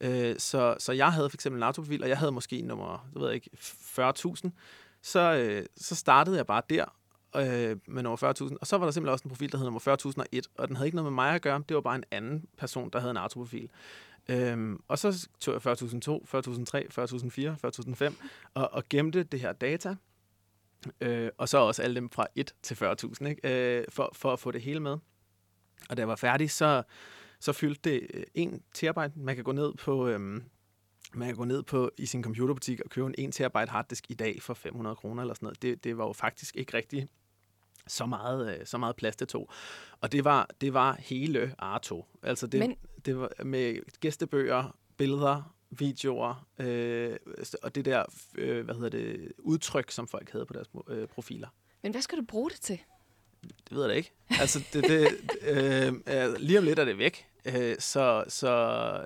[0.00, 3.22] Øh, så, så jeg havde for eksempel en Arto-profil, og jeg havde måske nummer, jeg
[3.22, 4.50] ved ikke, 40.000.
[5.02, 6.84] Så, øh, så startede jeg bare der
[7.36, 8.56] øh, med nummer 40.000.
[8.60, 10.86] Og så var der simpelthen også en profil, der hed nummer 40.001, og den havde
[10.86, 11.62] ikke noget med mig at gøre.
[11.68, 13.70] Det var bare en anden person, der havde en Arto-profil.
[14.28, 15.90] Øhm, og så tog jeg 40.002, 40.003,
[16.98, 18.14] 40.004, 40.005
[18.54, 19.96] og, og gemte det her data.
[21.00, 23.78] Øh, og så også alle dem fra 1 til 40.000, ikke?
[23.78, 24.98] Øh, for, for at få det hele med.
[25.90, 26.82] Og da jeg var færdig, så,
[27.40, 29.18] så fyldte det 1 terabyte.
[29.18, 30.08] Man kan gå ned på...
[30.08, 30.44] Øhm,
[31.14, 34.14] man kan gå ned på i sin computerbutik og købe en 1 terabyte harddisk i
[34.14, 35.62] dag for 500 kroner eller sådan noget.
[35.62, 37.08] Det, det var jo faktisk ikke rigtig
[37.86, 39.50] så meget, så meget plads det tog.
[40.00, 42.06] Og det var, det var hele Arto.
[42.22, 42.76] Altså det, Men...
[43.04, 47.16] det var med gæstebøger, billeder, videoer øh,
[47.62, 48.04] og det der
[48.34, 51.48] øh, hvad hedder det, udtryk, som folk havde på deres øh, profiler.
[51.82, 52.78] Men hvad skal du bruge det til?
[53.42, 54.12] Det ved jeg da ikke.
[54.40, 55.08] Altså, det, det,
[55.42, 57.26] øh, lige om lidt er det væk.
[57.44, 59.04] Øh, så så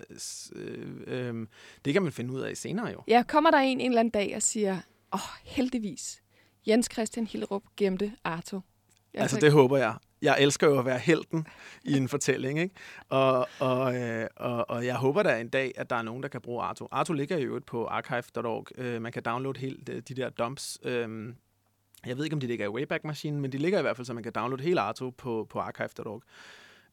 [0.52, 1.46] øh, øh,
[1.84, 3.02] det kan man finde ud af senere jo.
[3.08, 4.80] Ja, kommer der en en eller anden dag og siger, åh,
[5.12, 6.22] oh, heldigvis,
[6.66, 8.60] Jens Christian Hillerup gemte Arto.
[9.14, 11.46] altså, det håber jeg jeg elsker jo at være helten
[11.82, 12.74] i en fortælling, ikke?
[13.08, 16.28] Og, og, øh, og, og jeg håber da en dag, at der er nogen, der
[16.28, 16.88] kan bruge Arto.
[16.90, 18.66] Arto ligger jo på archive.org.
[18.78, 20.78] Øh, man kan downloade helt øh, de, der dumps.
[20.82, 21.34] Øh,
[22.06, 24.06] jeg ved ikke, om de ligger i Wayback Machine, men de ligger i hvert fald,
[24.06, 26.22] så man kan downloade hele Arto på, på archive.org.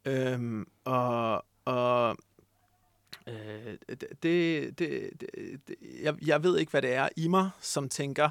[0.05, 2.17] Øh, og, og
[3.27, 7.89] øh, det, det, det, det, jeg, jeg ved ikke, hvad det er i mig, som
[7.89, 8.29] tænker,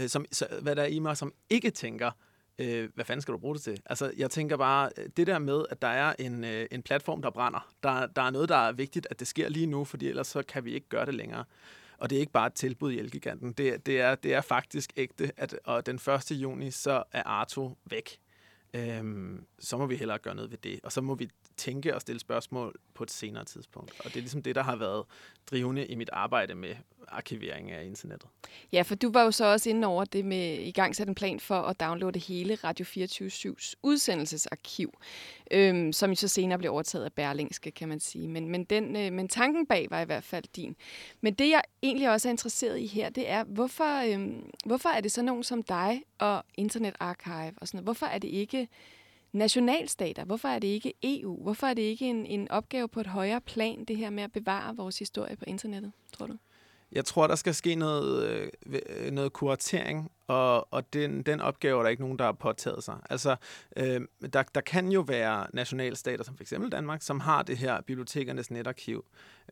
[0.00, 2.10] øh, som, så, hvad der er i mig, som ikke tænker,
[2.58, 3.80] øh, hvad fanden skal du bruge det til?
[3.86, 7.22] Altså, jeg tænker bare, øh, det der med, at der er en, øh, en platform,
[7.22, 10.08] der brænder, der, der er noget, der er vigtigt, at det sker lige nu, fordi
[10.08, 11.44] ellers så kan vi ikke gøre det længere.
[11.98, 13.52] Og det er ikke bare et tilbud i Elgiganten.
[13.52, 16.30] Det, det, er, det er faktisk ægte, at og den 1.
[16.30, 18.18] juni, så er Arto væk.
[18.74, 20.80] Øhm, så må vi hellere gøre noget ved det.
[20.82, 23.92] Og så må vi tænke og stille spørgsmål på et senere tidspunkt.
[23.98, 25.04] Og det er ligesom det, der har været
[25.50, 26.74] drivende i mit arbejde med
[27.08, 28.28] arkivering af internettet.
[28.72, 31.40] Ja, for du var jo så også inde over det med i gang en plan
[31.40, 34.98] for at downloade hele Radio 24-7's udsendelsesarkiv,
[35.50, 38.28] øhm, som så senere blev overtaget af Berlingske, kan man sige.
[38.28, 40.76] Men, men, den, øh, men tanken bag var i hvert fald din.
[41.20, 45.00] Men det, jeg egentlig også er interesseret i her, det er, hvorfor, øhm, hvorfor er
[45.00, 48.68] det så nogen som dig og Internet Archive og sådan noget, hvorfor er det ikke
[49.32, 50.24] nationalstater?
[50.24, 51.42] Hvorfor er det ikke EU?
[51.42, 54.32] Hvorfor er det ikke en, en opgave på et højere plan, det her med at
[54.32, 56.36] bevare vores historie på internettet, tror du?
[56.92, 61.82] Jeg tror, der skal ske noget, øh, noget kuratering, og, og den, den opgave er
[61.82, 62.96] der ikke nogen, der har påtaget sig.
[63.10, 63.36] Altså,
[63.76, 64.00] øh,
[64.32, 68.50] der, der kan jo være nationalstater, som for eksempel Danmark, som har det her bibliotekernes
[68.50, 69.04] netarkiv.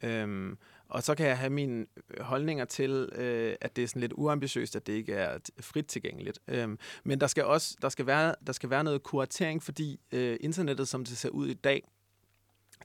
[0.03, 0.57] Øh,
[0.89, 4.13] og så kan jeg have mine øh, holdninger til, øh, at det er sådan lidt
[4.17, 6.39] uambitiøst, at det ikke er frit tilgængeligt.
[6.49, 10.37] Øhm, men der skal også der skal være, der skal være noget kuratering, fordi øh,
[10.41, 11.89] internettet, som det ser ud i dag,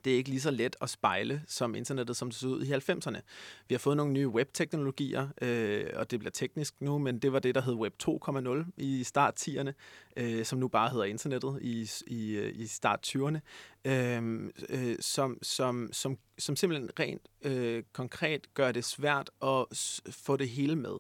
[0.06, 2.72] det er ikke lige så let at spejle som internettet, som det så ud i
[2.72, 3.22] 90'erne.
[3.68, 7.40] Vi har fået nogle nye webteknologier, øh, og det bliver teknisk nu, men det var
[7.40, 9.72] det, der hed Web 2.0 i start 10'erne,
[10.18, 13.40] øh, som nu bare hedder internettet i, i, i start 20'erne,
[13.86, 19.66] øh, øh, som, som, som, som simpelthen rent øh, konkret gør det svært at
[20.10, 20.98] få det hele med.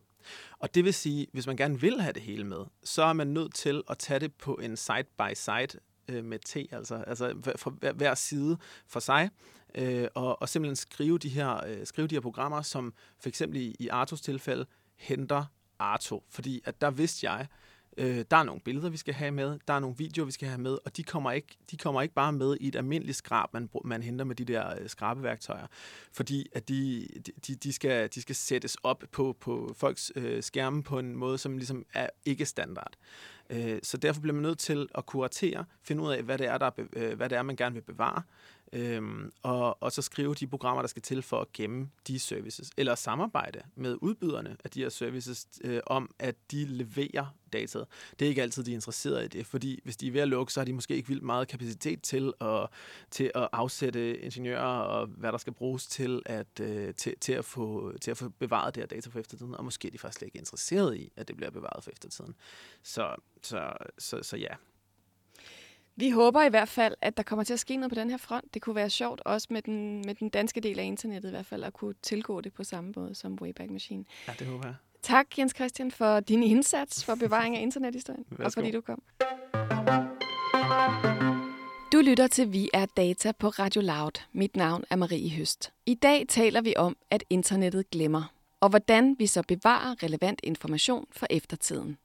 [0.59, 3.27] Og det vil sige, hvis man gerne vil have det hele med, så er man
[3.27, 5.79] nødt til at tage det på en side-by-side
[6.11, 9.29] øh, med T, altså, altså for hver, hver side for sig,
[9.75, 13.61] øh, og, og simpelthen skrive de, her, øh, skrive de her programmer, som for eksempel
[13.61, 15.45] i, i Artos tilfælde henter
[15.79, 17.47] Arto, fordi at der vidste jeg,
[17.97, 20.47] Øh, der er nogle billeder, vi skal have med, der er nogle videoer, vi skal
[20.47, 23.53] have med, og de kommer ikke, de kommer ikke bare med i et almindeligt skrab,
[23.53, 25.67] man, man henter med de der øh, skrabeværktøjer,
[26.11, 27.07] fordi at de,
[27.47, 31.37] de, de, skal, de skal sættes op på, på folks øh, skærme på en måde,
[31.37, 32.93] som ligesom er ikke standard.
[33.49, 36.57] Øh, så derfor bliver man nødt til at kuratere, finde ud af, hvad det er,
[36.57, 38.21] der, øh, hvad det er man gerne vil bevare,
[38.73, 42.71] øhm, og, og så skrive de programmer, der skal til for at gemme de services,
[42.77, 47.87] eller samarbejde med udbyderne af de her services øh, om, at de leverer dataet.
[48.19, 50.27] Det er ikke altid, de er interesseret i det, fordi hvis de er ved at
[50.27, 52.67] lukke, så har de måske ikke vildt meget kapacitet til at,
[53.11, 57.45] til at afsætte ingeniører og hvad der skal bruges til at, øh, til, til, at
[57.45, 60.19] få, til at få bevaret det her data for eftertiden, og måske er de faktisk
[60.19, 62.35] slet ikke interesseret i, at det bliver bevaret for eftertiden.
[62.83, 64.55] Så, så, så, så ja,
[66.01, 68.17] vi håber i hvert fald, at der kommer til at ske noget på den her
[68.17, 68.53] front.
[68.53, 71.45] Det kunne være sjovt, også med den, med den danske del af internettet i hvert
[71.45, 74.05] fald, at kunne tilgå det på samme måde som Wayback Machine.
[74.27, 74.75] Ja, det håber jeg.
[75.01, 79.01] Tak, Jens Christian, for din indsats for bevaring af internethistorien, og fordi du kom.
[81.93, 84.21] Du lytter til Vi er Data på Radio Loud.
[84.31, 85.71] Mit navn er Marie Høst.
[85.85, 91.07] I dag taler vi om, at internettet glemmer, og hvordan vi så bevarer relevant information
[91.11, 91.97] for eftertiden.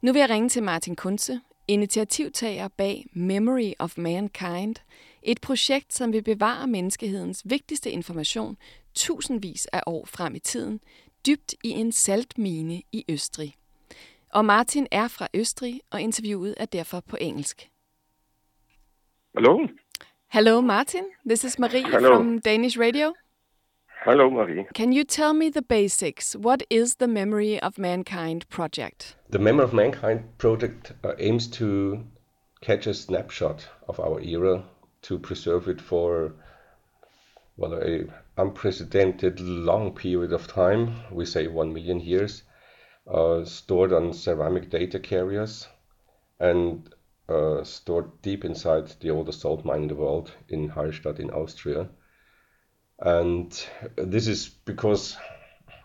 [0.00, 4.74] Nu vil jeg ringe til Martin Kunze, initiativtager bag Memory of Mankind,
[5.22, 8.56] et projekt, som vil bevare menneskehedens vigtigste information
[8.94, 10.80] tusindvis af år frem i tiden,
[11.26, 13.54] dybt i en saltmine i Østrig.
[14.32, 17.70] Og Martin er fra Østrig, og interviewet er derfor på engelsk.
[19.34, 19.66] Hello.
[20.32, 21.04] Hello, Martin.
[21.28, 22.16] This is Marie Hello.
[22.16, 23.14] from Danish Radio.
[24.04, 24.66] Hello, Marie.
[24.74, 26.36] Can you tell me the basics?
[26.36, 29.16] What is the Memory of Mankind project?
[29.30, 32.04] The Memory of Mankind project uh, aims to
[32.60, 34.62] catch a snapshot of our era
[35.04, 36.34] to preserve it for
[37.56, 38.04] well a
[38.36, 40.96] unprecedented long period of time.
[41.10, 42.42] We say one million years,
[43.10, 45.66] uh, stored on ceramic data carriers,
[46.38, 46.94] and
[47.26, 51.88] uh, stored deep inside the oldest salt mine in the world in Hallstatt in Austria.
[53.04, 53.52] And
[53.96, 55.16] this is because,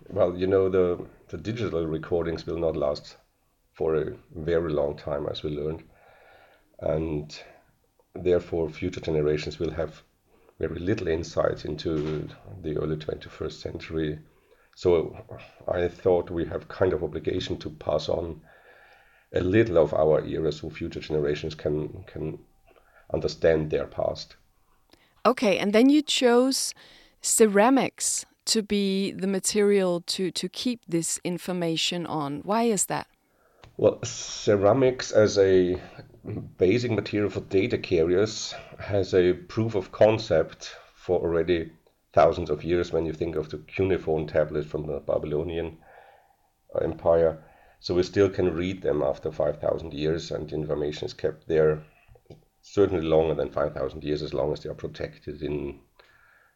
[0.08, 3.18] well, you know, the, the digital recordings will not last
[3.74, 5.84] for a very long time, as we learned.
[6.80, 7.38] And
[8.16, 10.02] therefore, future generations will have
[10.60, 12.30] very little insight into
[12.62, 14.20] the early 21st century.
[14.76, 15.18] So
[15.68, 18.42] I thought we have kind of obligation to pass on
[19.34, 22.40] a little of our era so future generations can can
[23.14, 24.38] understand their past.
[25.26, 26.74] Okay, and then you chose
[27.22, 32.42] ceramics to be the material to, to keep this information on.
[32.44, 33.08] Why is that?
[33.78, 35.80] Well, ceramics as a
[36.58, 41.72] basic material for data carriers has a proof of concept for already
[42.12, 45.78] thousands of years when you think of the cuneiform tablets from the Babylonian
[46.76, 47.42] uh, Empire.
[47.80, 51.82] So we still can read them after 5,000 years, and the information is kept there
[52.62, 55.80] certainly longer than 5,000 years, as long as they are protected in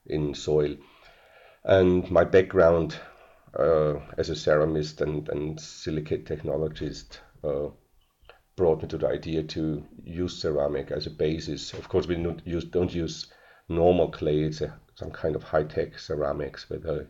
[0.05, 0.75] in soil.
[1.63, 2.97] And my background
[3.57, 7.69] uh, as a ceramist and, and silicate technologist uh,
[8.55, 11.73] brought me to the idea to use ceramic as a basis.
[11.73, 13.27] Of course, we don't use, don't use
[13.69, 17.07] normal clay; it's a, some kind of high-tech ceramics with a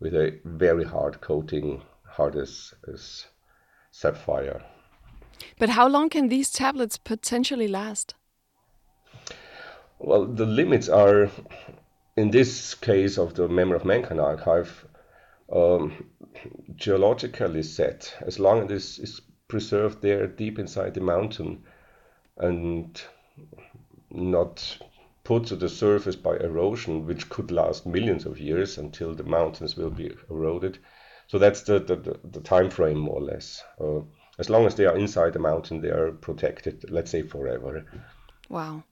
[0.00, 3.26] with a very hard coating, hard as, as
[3.90, 4.62] sapphire.
[5.58, 8.14] But how long can these tablets potentially last?
[9.98, 11.30] Well, the limits are,
[12.20, 14.86] in this case of the Memory of Mankind archive,
[15.50, 16.04] um,
[16.76, 18.14] geologically set.
[18.20, 21.64] As long as this is preserved there deep inside the mountain
[22.36, 23.02] and
[24.10, 24.78] not
[25.24, 29.76] put to the surface by erosion, which could last millions of years until the mountains
[29.76, 30.78] will be eroded,
[31.26, 33.62] so that's the, the, the time frame, more or less.
[33.80, 34.00] Uh,
[34.38, 37.84] as long as they are inside the mountain, they are protected, let's say forever.
[38.48, 38.82] Wow.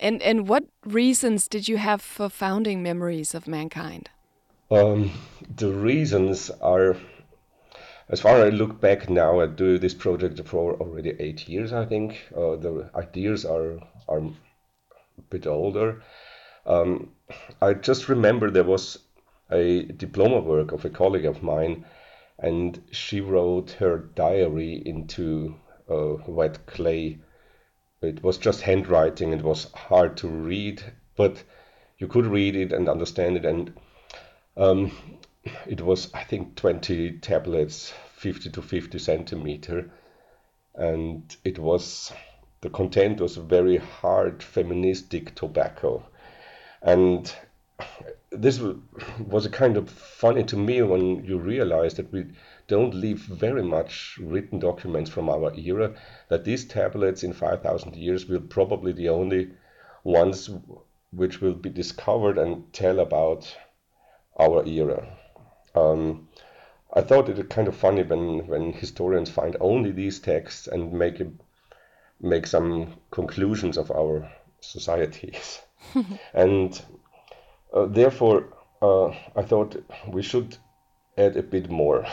[0.00, 4.08] And, and what reasons did you have for founding Memories of Mankind?
[4.70, 5.10] Um,
[5.56, 6.96] the reasons are,
[8.08, 11.74] as far as I look back now, I do this project for already eight years,
[11.74, 12.18] I think.
[12.34, 16.02] Uh, the ideas are, are a bit older.
[16.64, 17.10] Um,
[17.60, 18.98] I just remember there was
[19.50, 21.84] a diploma work of a colleague of mine,
[22.38, 25.56] and she wrote her diary into
[25.90, 27.18] uh, wet clay.
[28.02, 29.32] It was just handwriting.
[29.32, 30.82] It was hard to read,
[31.16, 31.42] but
[31.98, 33.44] you could read it and understand it.
[33.44, 33.74] And
[34.56, 34.92] um,
[35.66, 39.90] it was, I think, 20 tablets, 50 to 50 centimeter.
[40.74, 42.10] And it was,
[42.62, 46.02] the content was very hard feministic tobacco.
[46.80, 47.30] And
[48.30, 48.62] this
[49.18, 52.26] was a kind of funny to me when you realize that we
[52.70, 55.92] don't leave very much written documents from our era,
[56.28, 59.50] that these tablets in 5,000 years will probably the only
[60.04, 60.48] ones
[61.10, 63.56] which will be discovered and tell about
[64.38, 65.04] our era.
[65.74, 66.28] Um,
[66.94, 71.18] I thought it kind of funny when, when historians find only these texts and make
[71.18, 71.26] a,
[72.20, 74.30] make some conclusions of our
[74.60, 75.60] societies.
[76.34, 76.80] and
[77.74, 78.44] uh, therefore,
[78.80, 80.56] uh, I thought we should
[81.18, 82.06] add a bit more.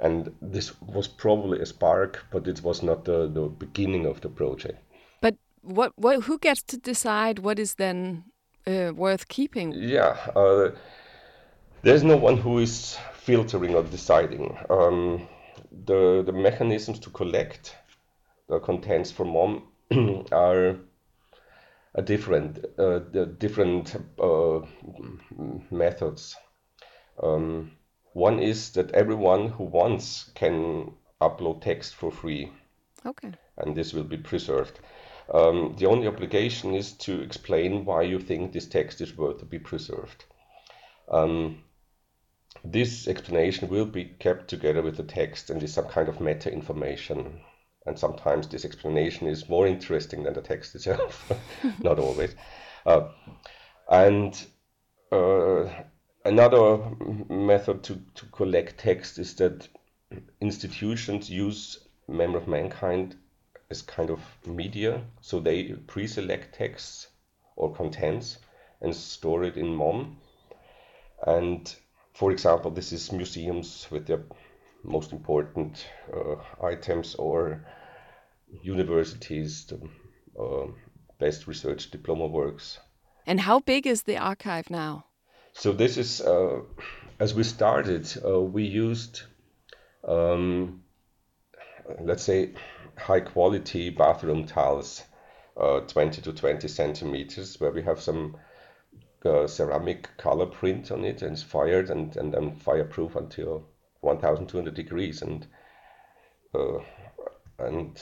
[0.00, 4.28] And this was probably a spark, but it was not the, the beginning of the
[4.28, 4.78] project.
[5.20, 8.24] But what, what, who gets to decide what is then
[8.66, 9.72] uh, worth keeping?
[9.72, 10.70] Yeah, uh,
[11.82, 14.56] there's no one who is filtering or deciding.
[14.70, 15.28] Um,
[15.84, 17.76] the, the mechanisms to collect
[18.48, 19.62] the contents from MOM
[20.32, 20.76] are
[21.94, 24.60] a different uh, the different uh,
[25.70, 26.36] methods.
[27.22, 27.72] Um,
[28.12, 32.52] one is that everyone who wants can upload text for free.
[33.06, 33.32] Okay.
[33.58, 34.80] And this will be preserved.
[35.32, 39.44] Um, the only obligation is to explain why you think this text is worth to
[39.44, 40.24] be preserved.
[41.08, 41.62] Um,
[42.64, 46.52] this explanation will be kept together with the text and is some kind of meta
[46.52, 47.40] information
[47.86, 51.32] and sometimes this explanation is more interesting than the text itself,
[51.82, 52.34] not always.
[52.84, 53.08] Uh,
[53.90, 54.46] and
[55.10, 55.64] uh,
[56.24, 56.78] another
[57.28, 59.68] method to, to collect text is that
[60.40, 63.16] institutions use Memory of Mankind
[63.70, 67.08] as kind of media, so they pre-select texts
[67.56, 68.38] or contents
[68.80, 70.18] and store it in MOM.
[71.26, 71.72] And
[72.14, 74.22] for example, this is museums with their
[74.82, 77.64] most important uh, items or
[78.62, 79.80] universities, the,
[80.40, 80.66] uh,
[81.18, 82.80] best research diploma works.
[83.26, 85.04] And how big is the archive now?
[85.52, 86.60] So this is, uh,
[87.18, 89.22] as we started, uh, we used,
[90.06, 90.82] um,
[92.00, 92.54] let's say,
[92.96, 95.02] high quality bathroom tiles,
[95.56, 98.36] uh, 20 to 20 centimeters, where we have some
[99.24, 103.66] uh, ceramic color print on it and it's fired and, and, and fireproof until
[104.00, 105.46] 1200 degrees and
[106.54, 106.78] uh,
[107.58, 108.00] and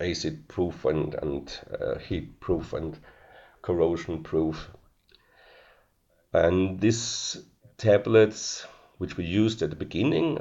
[0.00, 2.98] acid proof and, and uh, heat proof and
[3.62, 4.70] corrosion proof.
[6.36, 7.38] And these
[7.78, 8.66] tablets,
[8.98, 10.38] which we used at the beginning,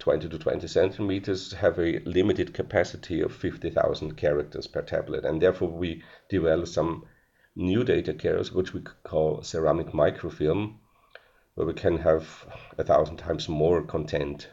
[0.00, 5.24] 20 to 20 centimeters, have a limited capacity of 50,000 characters per tablet.
[5.24, 7.06] And therefore, we developed some
[7.54, 10.80] new data carriers, which we call ceramic microfilm,
[11.54, 14.48] where we can have a thousand times more content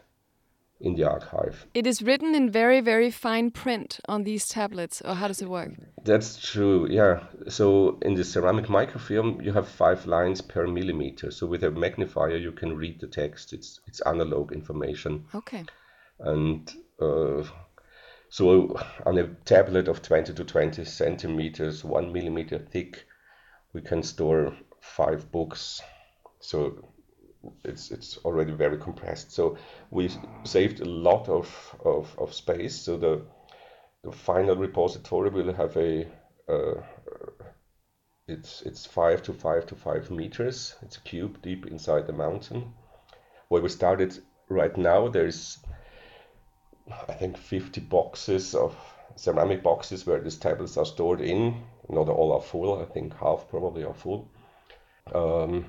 [0.84, 1.66] in the archive.
[1.74, 5.50] It is written in very, very fine print on these tablets, or how does it
[5.50, 5.72] work?
[6.04, 7.24] That's true, yeah.
[7.48, 11.32] So in the ceramic microfilm, you have five lines per millimeter.
[11.32, 13.54] So with a magnifier, you can read the text.
[13.54, 15.26] It's it's analog information.
[15.34, 15.64] Okay.
[16.20, 17.44] And uh,
[18.30, 23.06] so on a tablet of 20 to 20 centimeters, one millimeter thick,
[23.72, 25.82] we can store five books.
[26.42, 26.93] So
[27.64, 29.32] it's it's already very compressed.
[29.32, 29.58] So
[29.92, 30.10] we
[30.44, 32.76] saved a lot of, of, of space.
[32.76, 33.22] So the
[34.04, 36.08] the final repository will have a
[36.50, 36.82] uh,
[38.28, 40.76] it's it's five to five to five meters.
[40.82, 42.74] It's a cube deep inside the mountain.
[43.50, 44.18] Where we started
[44.50, 45.60] right now, there's
[47.08, 48.76] I think 50 boxes of
[49.16, 51.64] ceramic boxes where these tablets are stored in.
[51.90, 52.82] Not all are full.
[52.82, 54.30] I think half probably are full.
[55.14, 55.66] Um,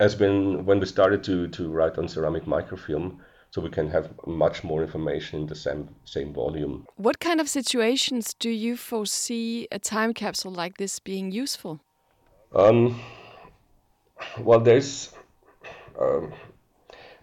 [0.00, 3.20] as when when we started to to write on ceramic microfilm
[3.50, 7.48] so we can have much more information in the same same volume What kind of
[7.48, 11.80] situations do you foresee a time capsule like this being useful?
[12.54, 13.00] um,
[14.40, 15.12] well there's
[16.00, 16.32] um,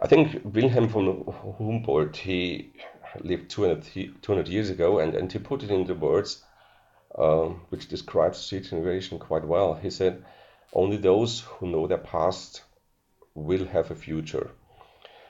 [0.01, 1.25] i think wilhelm von
[1.57, 2.71] humboldt he
[3.23, 3.83] lived 200,
[4.21, 6.43] 200 years ago and, and he put it in the words
[7.17, 10.23] um, which describes the situation quite well he said
[10.75, 12.61] only those who know their past
[13.33, 14.51] will have a future.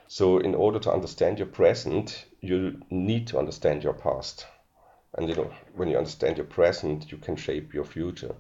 [0.08, 4.46] So, in order to understand your present, you need to understand your past.
[5.14, 8.36] And you know, when you understand your present, you can shape your future.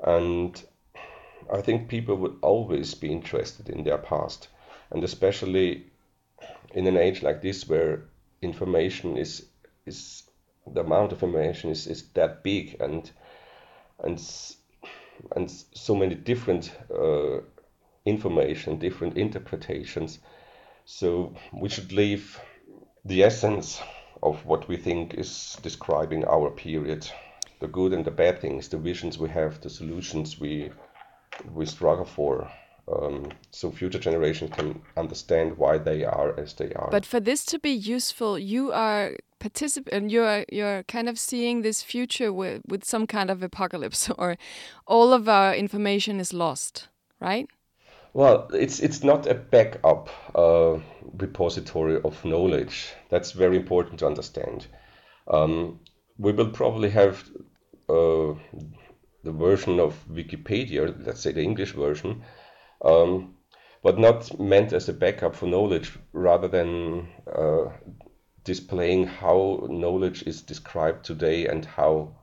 [0.00, 0.62] And
[1.52, 4.48] I think people would always be interested in their past,
[4.90, 5.86] and especially
[6.74, 8.04] in an age like this where
[8.42, 9.46] information is
[9.86, 10.24] is
[10.66, 13.10] the amount of information is, is that big and
[14.00, 14.20] and
[15.36, 17.38] and so many different uh,
[18.04, 20.18] information, different interpretations.
[20.84, 22.40] So we should leave
[23.04, 23.80] the essence
[24.22, 27.08] of what we think is describing our period,
[27.60, 30.70] the good and the bad things, the visions we have, the solutions we
[31.54, 32.50] we struggle for.
[32.90, 36.88] Um, so future generations can understand why they are as they are.
[36.90, 40.10] But for this to be useful, you are participant.
[40.10, 44.36] You're you're kind of seeing this future with with some kind of apocalypse, or
[44.86, 46.88] all of our information is lost,
[47.20, 47.48] right?
[48.14, 50.78] Well, it's it's not a backup uh,
[51.18, 52.94] repository of knowledge.
[53.10, 54.66] That's very important to understand.
[55.26, 55.80] Um,
[56.16, 57.22] we will probably have
[57.88, 58.34] uh,
[59.24, 62.22] the version of Wikipedia, let's say the English version,
[62.82, 63.34] um,
[63.82, 67.66] but not meant as a backup for knowledge, rather than uh,
[68.44, 72.16] displaying how knowledge is described today and how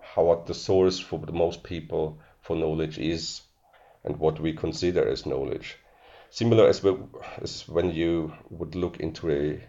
[0.00, 3.42] how what the source for the most people for knowledge is
[4.04, 5.76] and what we consider as knowledge.
[6.30, 6.84] Similar as,
[7.42, 9.62] as when you would look into a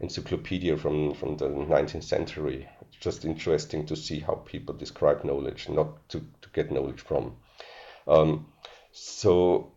[0.00, 2.68] encyclopedia from, from the 19th century.
[2.82, 7.36] It's just interesting to see how people describe knowledge, not to, to get knowledge from.
[8.06, 8.46] Um,
[8.98, 9.72] so,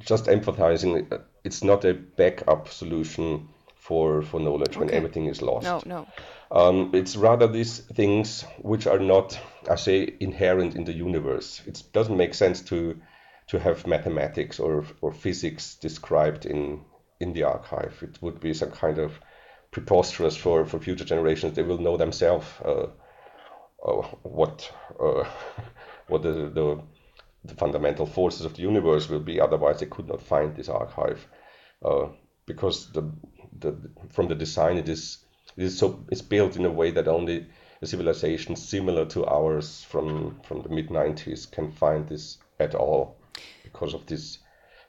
[0.00, 4.80] just emphasizing, uh, it's not a backup solution for, for knowledge okay.
[4.80, 5.64] when everything is lost.
[5.64, 6.06] No, no.
[6.50, 9.38] Um, it's rather these things which are not,
[9.70, 11.60] I say, inherent in the universe.
[11.66, 12.98] It doesn't make sense to
[13.48, 16.80] to have mathematics or or physics described in
[17.20, 18.02] in the archive.
[18.02, 19.20] It would be some kind of
[19.70, 21.54] preposterous for, for future generations.
[21.54, 22.86] They will know themselves uh,
[23.84, 25.24] uh, what uh,
[26.08, 26.80] what the, the
[27.44, 29.40] the fundamental forces of the universe will be.
[29.40, 31.26] Otherwise, they could not find this archive
[31.84, 32.08] uh,
[32.46, 33.10] because the,
[33.58, 33.76] the
[34.10, 35.18] from the design it is
[35.56, 37.46] it is so it's built in a way that only
[37.82, 43.16] a civilization similar to ours from from the mid 90s can find this at all
[43.62, 44.38] because of this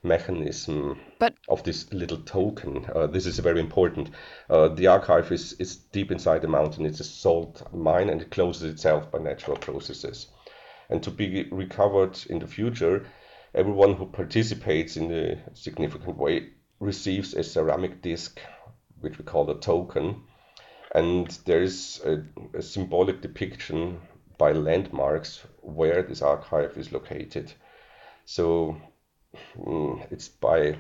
[0.04, 2.86] mechanism But of this little token.
[2.94, 4.12] Uh, this is very important.
[4.50, 6.86] Uh, the archive is, is deep inside the mountain.
[6.86, 10.28] It's a salt mine and it closes itself by natural processes.
[10.90, 13.06] And to be recovered in the future,
[13.54, 18.40] everyone who participates in a significant way receives a ceramic disc,
[19.00, 20.24] which we call the token.
[20.94, 22.24] And there is a,
[22.58, 24.00] a symbolic depiction
[24.38, 27.52] by landmarks where this archive is located.
[28.26, 28.78] So
[29.58, 30.78] mm, it's by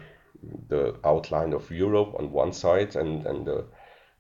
[0.67, 3.65] the outline of Europe on one side and, and the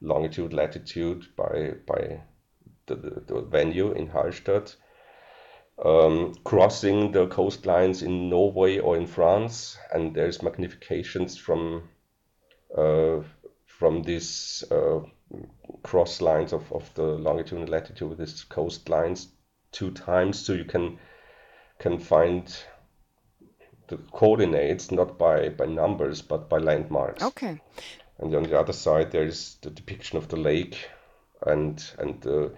[0.01, 2.21] longitude latitude by by
[2.87, 4.75] the, the, the venue in Hallstatt,
[5.83, 11.89] um, crossing the coastlines in Norway or in France, and there's magnifications from
[12.77, 13.21] uh,
[13.65, 15.01] from these uh,
[15.83, 19.27] cross lines of, of the longitude and latitude with these coastlines
[19.71, 20.97] two times, so you can
[21.79, 22.55] can find
[23.87, 27.23] the coordinates not by, by numbers but by landmarks.
[27.23, 27.61] okay.
[28.17, 30.89] And on the other side, there is the depiction of the lake
[31.45, 32.53] and and the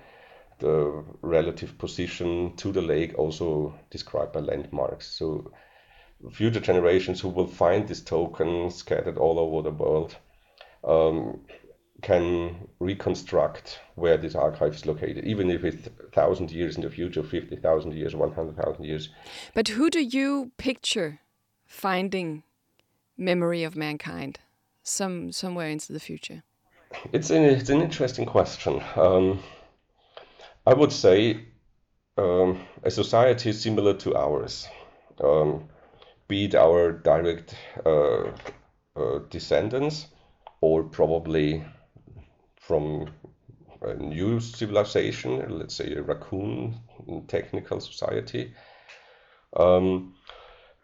[0.59, 5.07] the relative position to the lake also described by landmarks.
[5.07, 5.51] So
[6.31, 10.15] future generations who will find this token scattered all over the world
[10.83, 11.41] um,
[12.01, 17.23] can reconstruct where this archive is located, even if it's thousand years in the future,
[17.23, 19.09] fifty thousand years, one hundred thousand years.
[19.53, 21.19] But who do you picture
[21.65, 22.43] finding
[23.17, 24.39] memory of mankind
[24.83, 26.43] some somewhere into the future?
[27.11, 28.81] It's an, it's an interesting question.
[28.95, 29.39] Um,
[30.67, 31.45] I would say
[32.17, 34.67] um, a society similar to ours,
[35.23, 35.69] um,
[36.27, 37.55] be it our direct
[37.85, 38.31] uh,
[38.97, 40.07] uh, descendants
[40.59, 41.63] or probably
[42.59, 43.09] from
[43.81, 46.75] a new civilization, let's say a raccoon
[47.29, 48.53] technical society.
[49.55, 50.15] Um,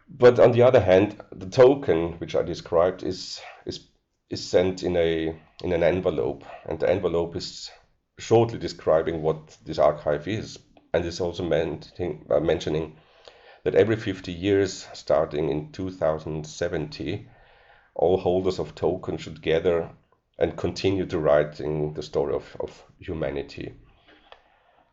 [0.07, 3.81] but on the other hand, the token which I described is is
[4.29, 7.69] is sent in a in an envelope, and the envelope is
[8.23, 10.57] shortly describing what this archive is,
[10.93, 11.91] and is also meant,
[12.29, 12.95] uh, mentioning
[13.63, 17.27] that every 50 years, starting in 2070,
[17.95, 19.89] all holders of tokens should gather
[20.39, 23.73] and continue to writing the story of, of humanity.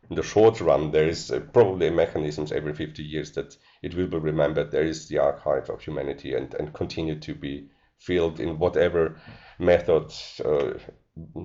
[0.09, 4.07] In the short run, there is uh, probably mechanisms every 50 years that it will
[4.07, 8.59] be remembered there is the archive of humanity and, and continue to be filled in
[8.59, 9.19] whatever
[9.57, 10.13] method
[10.43, 10.73] uh,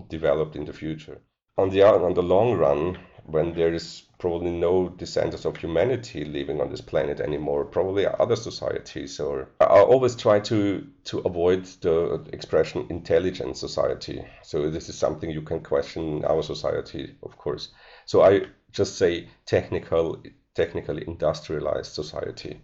[0.08, 1.20] developed in the future.
[1.58, 6.60] On the on the long run, when there is probably no descendants of humanity living
[6.60, 9.18] on this planet anymore, probably other societies.
[9.20, 14.24] Or I always try to to avoid the expression intelligent society.
[14.42, 17.68] So this is something you can question our society, of course.
[18.04, 20.22] So I just say technical,
[20.54, 22.60] technically industrialized society.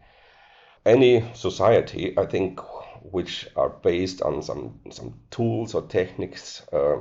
[0.84, 2.60] Any society, I think,
[3.02, 6.62] which are based on some some tools or techniques.
[6.72, 6.98] Uh,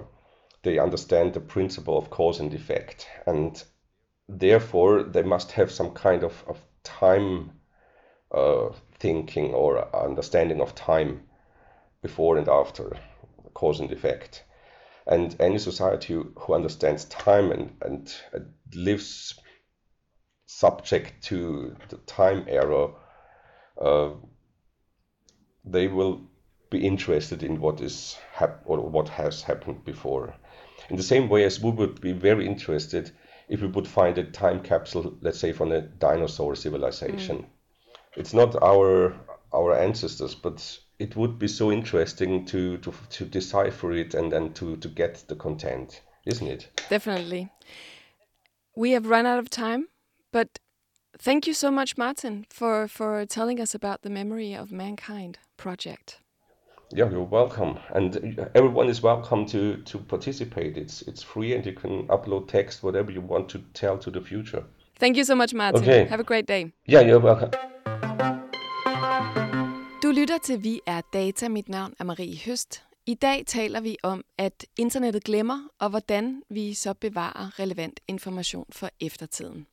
[0.63, 3.07] they understand the principle of cause and effect.
[3.25, 3.61] And
[4.27, 7.51] therefore they must have some kind of, of time
[8.31, 11.27] uh, thinking or understanding of time
[12.01, 12.97] before and after
[13.53, 14.43] cause and effect.
[15.07, 18.13] And any society who understands time and, and
[18.73, 19.39] lives
[20.45, 22.93] subject to the time error
[23.79, 24.11] uh,
[25.63, 26.21] they will
[26.69, 30.33] be interested in what is hap- or what has happened before
[30.91, 33.11] in the same way as we would be very interested
[33.47, 37.37] if we would find a time capsule, let's say from a dinosaur civilization.
[37.37, 37.45] Mm.
[38.17, 39.13] It's not our
[39.53, 44.51] our ancestors, but it would be so interesting to to, to decipher it and then
[44.53, 46.67] to, to get the content, isn't it?
[46.89, 47.49] Definitely.
[48.75, 49.87] We have run out of time,
[50.33, 50.59] but
[51.17, 56.19] thank you so much, Martin, for, for telling us about the Memory of Mankind project.
[56.93, 60.77] Yeah, you're welcome, and everyone is welcome to to participate.
[60.77, 64.21] It's it's free, and you can upload text, whatever you want to tell to the
[64.21, 64.63] future.
[64.99, 65.83] Thank you so much, Martin.
[65.83, 66.05] Okay.
[66.09, 66.73] Have a great day.
[66.85, 67.51] Yeah, you're welcome.
[70.03, 71.49] Du lytter til Vi er Data.
[71.49, 72.83] Mit navn er Marie Høst.
[73.05, 78.65] I dag taler vi om, at internettet glemmer, og hvordan vi så bevarer relevant information
[78.71, 79.65] for eftertiden.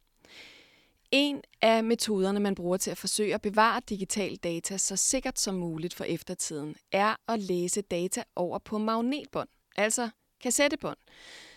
[1.11, 5.54] En af metoderne, man bruger til at forsøge at bevare digital data så sikkert som
[5.54, 10.09] muligt for eftertiden, er at læse data over på magnetbånd, altså
[10.40, 10.98] kassettebånd,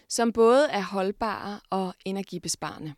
[0.09, 2.93] som både er holdbare og energibesparende.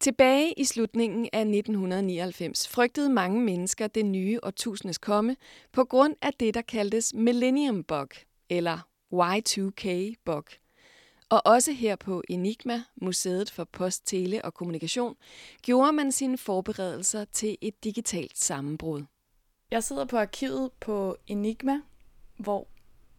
[0.00, 5.36] Tilbage i slutningen af 1999 frygtede mange mennesker det nye årtusindes komme
[5.72, 8.08] på grund af det, der kaldtes Millennium Bug,
[8.50, 8.78] eller
[9.14, 10.44] Y2K Bug–
[11.28, 15.16] og også her på Enigma, Museet for Post, Tele og Kommunikation,
[15.62, 19.04] gjorde man sine forberedelser til et digitalt sammenbrud.
[19.70, 21.80] Jeg sidder på arkivet på Enigma,
[22.36, 22.68] hvor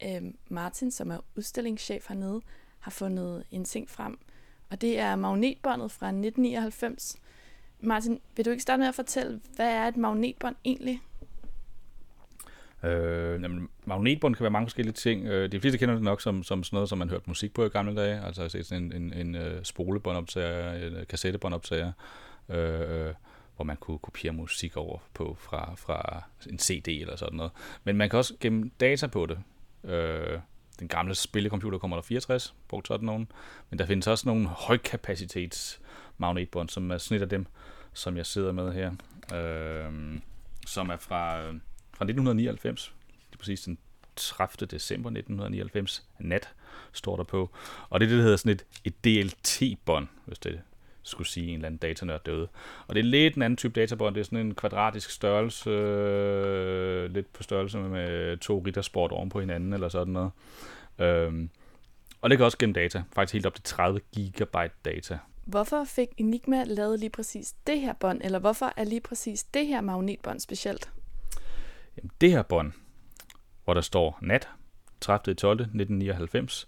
[0.03, 2.41] øh, Martin, som er udstillingschef hernede,
[2.79, 4.19] har fundet en ting frem.
[4.69, 7.15] Og det er magnetbåndet fra 1999.
[7.79, 11.01] Martin, vil du ikke starte med at fortælle, hvad er et magnetbånd egentlig?
[12.83, 15.27] Øh, jamen, magnetbånd kan være mange forskellige ting.
[15.27, 17.65] Øh, de fleste kender det nok som, som sådan noget, som man hørte musik på
[17.65, 18.21] i gamle dage.
[18.25, 21.91] Altså jeg har set sådan en, en, en uh, spolebåndoptager, en uh, kassettebåndoptager,
[22.49, 23.13] øh,
[23.55, 27.51] hvor man kunne kopiere musik over på fra, fra en CD eller sådan noget.
[27.83, 29.39] Men man kan også gemme data på det.
[29.91, 30.39] Øh,
[30.79, 33.31] den gamle spillecomputer kommer der 64, brugt sådan nogen.
[33.69, 35.81] Men der findes også nogle højkapacitets
[36.17, 37.45] magnetbånd, som er snit af dem,
[37.93, 38.91] som jeg sidder med her.
[39.35, 40.19] Øh,
[40.67, 41.53] som er fra, øh,
[41.95, 42.93] fra 1999.
[43.29, 43.77] Det er præcis den
[44.15, 44.65] 30.
[44.65, 46.03] december 1999.
[46.19, 46.49] Nat
[46.93, 47.49] står der på.
[47.89, 50.61] Og det er det, der hedder sådan et, et DLT-bånd, hvis det
[51.03, 52.47] skulle sige en eller anden datanørd døde.
[52.87, 54.15] Og det er lidt en anden type databånd.
[54.15, 59.39] Det er sådan en kvadratisk størrelse, øh, lidt på størrelse med to riddersport oven på
[59.39, 60.31] hinanden, eller sådan noget.
[60.99, 61.49] Øhm,
[62.21, 63.03] og det kan også gemme data.
[63.15, 65.17] Faktisk helt op til 30 gigabyte data.
[65.45, 69.67] Hvorfor fik Enigma lavet lige præcis det her bånd, eller hvorfor er lige præcis det
[69.67, 70.89] her magnetbånd specielt?
[71.97, 72.71] Jamen, det her bånd,
[73.63, 74.49] hvor der står nat,
[75.01, 75.35] 30.
[75.35, 75.61] 12.
[75.61, 76.67] 1999,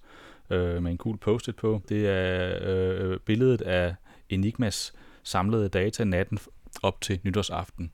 [0.50, 3.96] øh, med en cool post-it på, det er øh, billedet af
[4.30, 6.40] Enigmas samlede data natten
[6.84, 7.92] op til nytårsaften.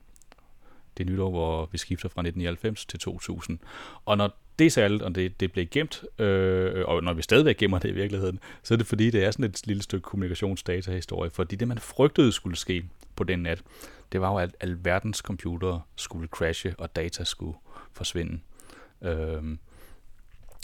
[0.96, 3.58] Det er nytår, hvor vi skifter fra 1999 til 2000.
[4.04, 7.56] Og når det er særligt, og det, det blev gemt, øh, og når vi stadigvæk
[7.56, 11.30] gemmer det i virkeligheden, så er det fordi, det er sådan et lille stykke kommunikationsdatahistorie,
[11.30, 12.84] fordi det, man frygtede skulle ske
[13.16, 13.62] på den nat,
[14.12, 17.58] det var jo, at alverdens computere skulle crashe, og data skulle
[17.92, 18.40] forsvinde.
[19.02, 19.42] Øh,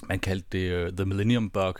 [0.08, 1.74] man kaldte det uh, The Millennium Bug,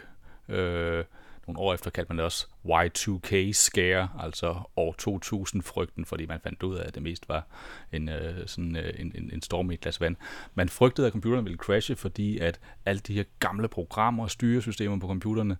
[0.48, 1.04] øh,
[1.52, 6.40] nogle år efter kaldte man det også Y2K scare, altså år 2000 frygten, fordi man
[6.40, 7.46] fandt ud af, at det mest var
[7.92, 10.16] en, øh, sådan, øh, en, en, en storm i et glas vand.
[10.54, 14.98] Man frygtede, at computeren ville crashe, fordi at alle de her gamle programmer og styresystemer
[14.98, 15.56] på computerne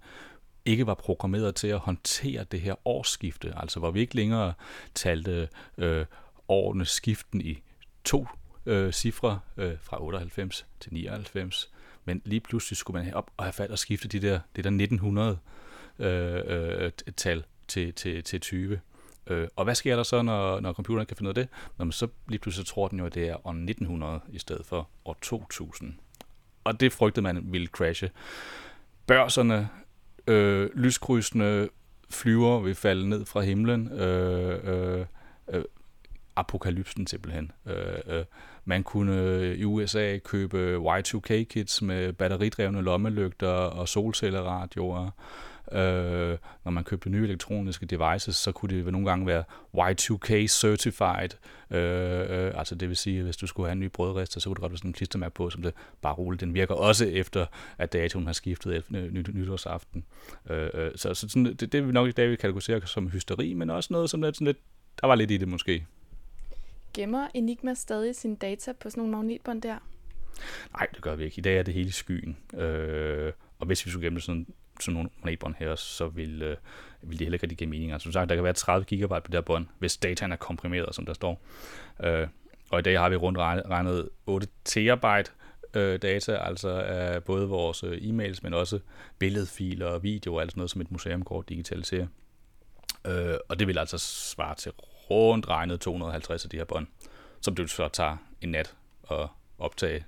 [0.64, 4.52] ikke var programmeret til at håndtere det her årsskifte, altså hvor vi ikke længere
[4.94, 6.06] talte øh,
[6.48, 7.62] årene skiften i
[8.04, 8.26] to
[8.66, 11.70] øh, cifre øh, fra 98 til 99,
[12.04, 14.64] men lige pludselig skulle man have op og have fat og skifte de der, det
[14.64, 15.38] der 1900
[16.00, 18.80] øh, øh, tal til, til, til 20.
[19.26, 21.48] Øh, og hvad sker der så, når, når computeren kan finde ud af det?
[21.78, 24.66] Når man så lige pludselig tror den jo, at det er år 1900 i stedet
[24.66, 25.94] for år 2000.
[26.64, 28.10] Og det frygtede man ville crashe.
[29.06, 29.68] Børserne,
[30.26, 31.68] øh, lyskrydsende
[32.10, 33.92] flyver vil falde ned fra himlen.
[33.92, 35.06] Øh, øh,
[35.48, 35.64] øh,
[36.36, 37.52] apokalypsen simpelthen.
[37.66, 38.24] Øh, øh,
[38.64, 45.04] man kunne i USA købe Y2K-kits med batteridrevne lommelygter og solcelleradioer.
[45.06, 45.10] Øh,
[46.64, 49.44] når man købte nye elektroniske devices, så kunne det nogle gange være
[49.76, 51.30] Y2K certified.
[51.70, 54.48] Øh, øh, altså det vil sige, at hvis du skulle have en ny brødrester, så
[54.48, 56.40] kunne du godt have sådan en klistermærke på, som det bare roligt.
[56.40, 57.46] Den virker også efter,
[57.78, 60.04] at datoen har skiftet ny, nytårsaften.
[60.50, 63.54] Øh, øh, så så sådan, det, det vil nok i dag vi kategorisere som hysteri,
[63.54, 64.58] men også noget som lidt, sådan lidt,
[65.00, 65.86] der var lidt i det måske.
[66.94, 69.78] Gemmer Enigma stadig sine data på sådan nogle magnetbånd der?
[70.72, 71.38] Nej, det gør vi ikke.
[71.38, 72.36] I dag er det hele skyen.
[72.54, 74.46] Øh, og hvis vi skulle gemme sådan
[74.82, 76.56] sådan nogle monetbånd her, så vil, øh,
[77.02, 77.92] vil det heller ikke rigtig give mening.
[77.92, 80.36] Altså, som sagt, der kan være 30 GB på det her bånd, hvis dataen er
[80.36, 81.42] komprimeret, som der står.
[82.04, 82.28] Øh,
[82.70, 85.30] og i dag har vi rundt regnet 8 terabyte
[85.74, 88.78] øh, data, altså af både vores øh, e-mails, men også
[89.18, 92.06] billedfiler og video og alt sådan noget, som et museum går digitaliserer.
[93.06, 94.72] Øh, og det vil altså svare til
[95.10, 96.86] rundt regnet 250 af de her bånd,
[97.40, 99.28] som du så tager en nat og
[99.58, 100.04] optage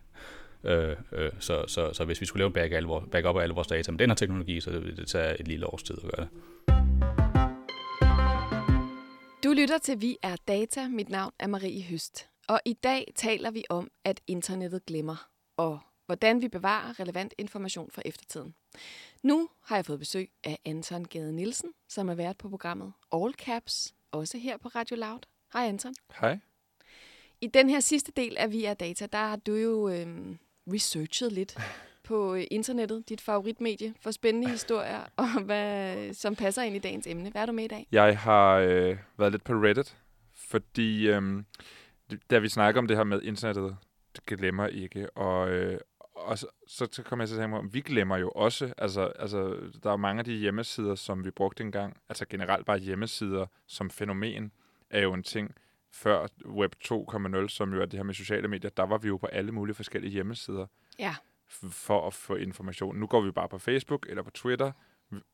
[0.65, 3.69] Øh, øh, så, så, så hvis vi skulle lave back alle, backup af alle vores
[3.69, 6.27] data med den her teknologi, så vil det tage et lille års tid at gøre
[6.27, 6.29] det.
[9.45, 10.89] Du lytter til Vi er Data.
[10.89, 12.29] Mit navn er Marie Høst.
[12.49, 17.91] Og i dag taler vi om, at internettet glemmer, og hvordan vi bevarer relevant information
[17.91, 18.55] for eftertiden.
[19.23, 23.33] Nu har jeg fået besøg af Anton Gade Nielsen, som er vært på programmet All
[23.33, 25.21] Caps, også her på Radio Loud.
[25.53, 25.95] Hej Anton.
[26.21, 26.39] Hej.
[27.41, 30.37] I den her sidste del af Vi er Data, der har du jo øh,
[30.67, 31.57] researchet lidt
[32.05, 37.07] på øh, internettet, dit favoritmedie, for spændende historier, og hvad, som passer ind i dagens
[37.07, 37.31] emne.
[37.31, 37.87] Hvad er du med i dag?
[37.93, 39.97] Jeg har øh, været lidt på Reddit,
[40.35, 41.43] fordi øh,
[42.31, 43.77] da vi snakker om det her med internettet,
[44.17, 45.81] det glemmer ikke, og, øh,
[46.15, 49.57] og så, så kom jeg til at tænke mig, vi glemmer jo også, altså, altså
[49.83, 53.91] der er mange af de hjemmesider, som vi brugte engang, altså generelt bare hjemmesider som
[53.91, 54.53] fænomen,
[54.91, 55.55] er jo en ting,
[55.93, 59.17] før Web 2.0, som jo er det her med sociale medier, der var vi jo
[59.17, 60.67] på alle mulige forskellige hjemmesider.
[60.99, 61.15] Ja.
[61.71, 62.97] For at få information.
[62.97, 64.73] Nu går vi bare på Facebook eller på Twitter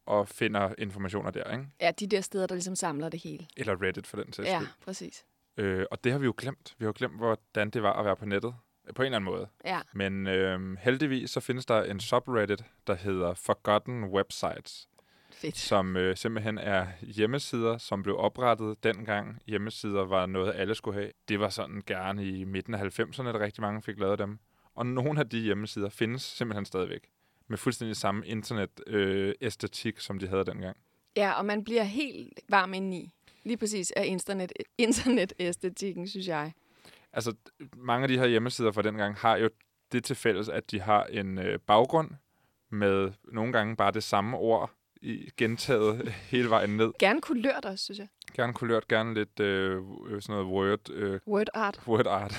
[0.06, 1.66] og finder informationer der, ikke?
[1.80, 3.46] Ja, de der steder, der ligesom samler det hele.
[3.56, 5.24] Eller Reddit for den sags Ja, præcis.
[5.56, 6.74] Øh, og det har vi jo glemt.
[6.78, 8.54] Vi har jo glemt, hvordan det var at være på nettet.
[8.88, 9.48] øh, På en eller anden måde.
[9.64, 9.80] Ja.
[9.94, 14.88] Men øh, heldigvis så findes der en subreddit, der hedder Forgotten Websites,
[15.41, 15.57] Fedt.
[15.57, 19.43] som øh, simpelthen er hjemmesider, som blev oprettet dengang.
[19.47, 21.12] Hjemmesider var noget, alle skulle have.
[21.28, 24.39] Det var sådan gerne i midten af 90'erne, at rigtig mange fik lavet dem.
[24.74, 27.11] Og nogle af de hjemmesider findes simpelthen stadigvæk.
[27.49, 30.76] Med fuldstændig samme internet-æstetik, som de havde dengang.
[31.16, 33.11] Ja, og man bliver helt varm indeni.
[33.45, 36.53] Lige præcis af internet, internet-æstetikken, synes jeg.
[37.12, 37.34] Altså,
[37.76, 39.51] mange af de her hjemmesider fra dengang har jo
[39.93, 42.11] det til fælles, at de har en øh, baggrund
[42.70, 44.70] med nogle gange bare det samme ord
[45.36, 46.92] gentaget hele vejen ned.
[46.99, 48.09] Gerne kulørt også, synes jeg.
[48.34, 49.82] Gerne kulørt, gerne lidt øh,
[50.20, 51.80] sådan noget word, øh, Word art.
[51.86, 52.34] word art.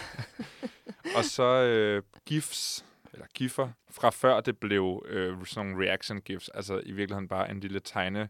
[1.17, 6.49] og så øh, gifs, eller giffer, fra før det blev øh, sådan nogle reaction gifs.
[6.49, 8.29] Altså i virkeligheden bare en lille tegne,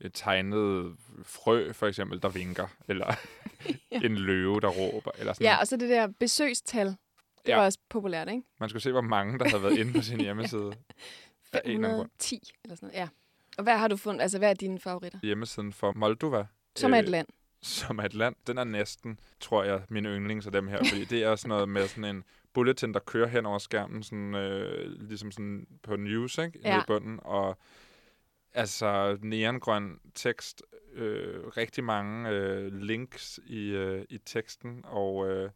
[0.00, 2.66] et tegnet frø, for eksempel, der vinker.
[2.88, 3.14] Eller
[3.92, 4.00] Ja.
[4.06, 5.10] en løve, der råber.
[5.18, 6.86] Eller sådan Ja, og så det der besøgstal.
[6.86, 6.96] Det
[7.48, 7.56] Ja.
[7.56, 8.42] var også populært, ikke?
[8.60, 10.72] Man skulle se, hvor mange, der havde været inde på sin hjemmeside.
[11.52, 12.10] Af en eller anden grund.
[12.20, 13.00] 510 eller sådan noget.
[13.00, 13.08] Ja.
[13.60, 14.22] Og hvad har du fundet?
[14.22, 15.18] Altså, hvad er dine favoritter?
[15.22, 16.46] Hjemmesiden for Moldova.
[16.76, 17.26] Som er et øh, land.
[17.62, 18.34] Som er et land.
[18.46, 20.78] Den er næsten, tror jeg, min yndlings af dem her.
[20.78, 24.34] Fordi det er sådan noget med sådan en bulletin, der kører hen over skærmen, sådan,
[24.34, 26.58] øh, ligesom sådan på news, ikke?
[26.58, 26.80] Nede Ja.
[26.80, 27.20] i bunden.
[27.22, 27.58] Og
[28.52, 35.50] altså neongrøn tekst, øh, rigtig mange øh, links i, øh, i teksten, og, øh,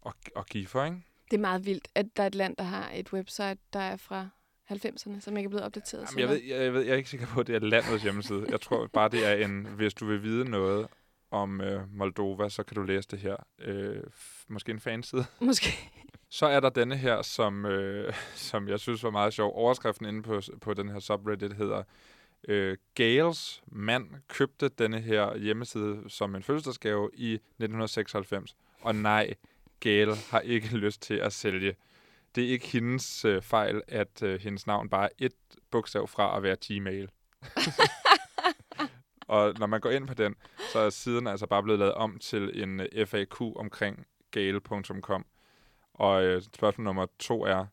[0.00, 0.96] og, og giffer, ikke?
[1.30, 3.96] Det er meget vildt, at der er et land, der har et website, der er
[3.96, 4.28] fra
[4.70, 6.06] 90'erne, som ikke er blevet opdateret.
[6.10, 8.02] Jamen, jeg, ved, jeg, jeg, ved, jeg er ikke sikker på, at det er landets
[8.02, 8.46] hjemmeside.
[8.48, 9.66] Jeg tror bare, det er en...
[9.76, 10.86] Hvis du vil vide noget
[11.30, 13.36] om øh, Moldova, så kan du læse det her.
[13.58, 14.02] Øh,
[14.48, 15.24] måske en fanside.
[15.40, 15.90] Måske.
[16.30, 19.56] Så er der denne her, som, øh, som jeg synes var meget sjov.
[19.56, 21.82] Overskriften inde på, på den her subreddit hedder
[22.48, 28.56] øh, Gales mand købte denne her hjemmeside som en fødselsdagsgave i 1996.
[28.80, 29.34] Og nej,
[29.80, 31.74] Gale har ikke lyst til at sælge.
[32.34, 35.32] Det er ikke hendes øh, fejl, at øh, hendes navn bare er et
[35.70, 37.08] bogstav fra at være Gmail.
[39.28, 40.34] og når man går ind på den,
[40.72, 45.26] så er siden altså bare blevet lavet om til en øh, FAQ omkring gale.com.
[45.94, 47.66] Og øh, spørgsmål nummer to er,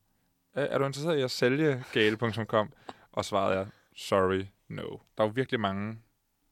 [0.53, 2.73] "Er- er du interesseret i at sælge gale.com?
[3.11, 4.83] Og svaret er, sorry, no.
[5.17, 5.97] Der er jo virkelig mange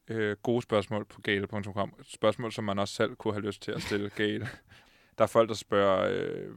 [0.07, 1.93] øh, gode spørgsmål på gale.com.
[2.03, 4.49] Spørgsmål, som man også selv kunne have lyst til at stille gale.
[5.18, 6.49] Der er folk, der spørger, øh,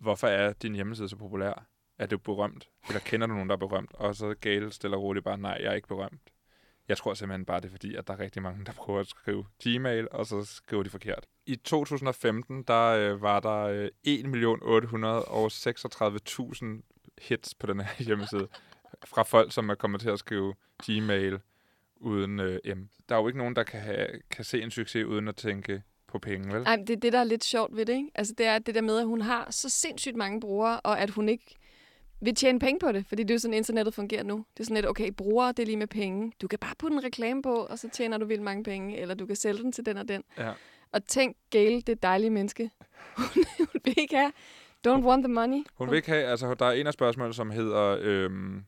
[0.00, 1.66] hvorfor er din hjemmeside så populær?
[1.98, 2.68] Er du berømt?
[2.88, 3.94] Eller kender du nogen, der er berømt?
[3.94, 6.30] Og så Gale stiller roligt bare, nej, jeg er ikke berømt.
[6.88, 9.06] Jeg tror simpelthen bare, det er fordi, at der er rigtig mange, der prøver at
[9.06, 11.26] skrive Gmail, og så skriver de forkert.
[11.46, 16.64] I 2015, der øh, var der øh, 1.836.000
[17.18, 18.48] hits på den her hjemmeside.
[19.04, 21.40] Fra folk, som er kommet til at skrive Gmail
[21.96, 22.88] uden øh, M.
[23.08, 25.82] Der er jo ikke nogen, der kan, have, kan se en succes uden at tænke
[26.10, 26.62] på penge, vel?
[26.66, 28.10] Ej, men det er det, der er lidt sjovt ved det, ikke?
[28.14, 31.10] Altså, det er det der med, at hun har så sindssygt mange brugere, og at
[31.10, 31.56] hun ikke
[32.20, 34.44] vil tjene penge på det, fordi det er jo sådan, internettet fungerer nu.
[34.56, 36.32] Det er sådan lidt, okay, brugere, det er lige med penge.
[36.42, 39.14] Du kan bare putte en reklame på, og så tjener du vildt mange penge, eller
[39.14, 40.24] du kan sælge den til den og den.
[40.38, 40.52] Ja.
[40.92, 42.70] Og tænk, Gail, det dejlige menneske.
[43.16, 44.32] Hun, hun vil ikke have,
[44.88, 45.64] don't want the money.
[45.74, 48.64] Hun vil ikke have, altså der er en af spørgsmålene, som hedder, øhm,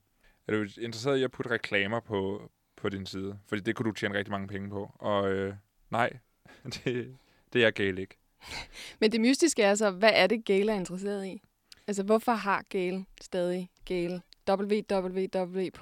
[0.48, 3.38] er du interesseret i at putte reklamer på, på din side?
[3.48, 4.90] Fordi det kunne du tjene rigtig mange penge på.
[4.98, 5.54] Og øh,
[5.90, 6.10] nej,
[6.74, 7.16] det,
[7.52, 8.18] det er Gale ikke.
[9.00, 11.42] Men det mystiske er så, hvad er det, Gail er interesseret i?
[11.86, 14.22] Altså, hvorfor har Gail stadig Gail?
[14.50, 15.74] www.gale.com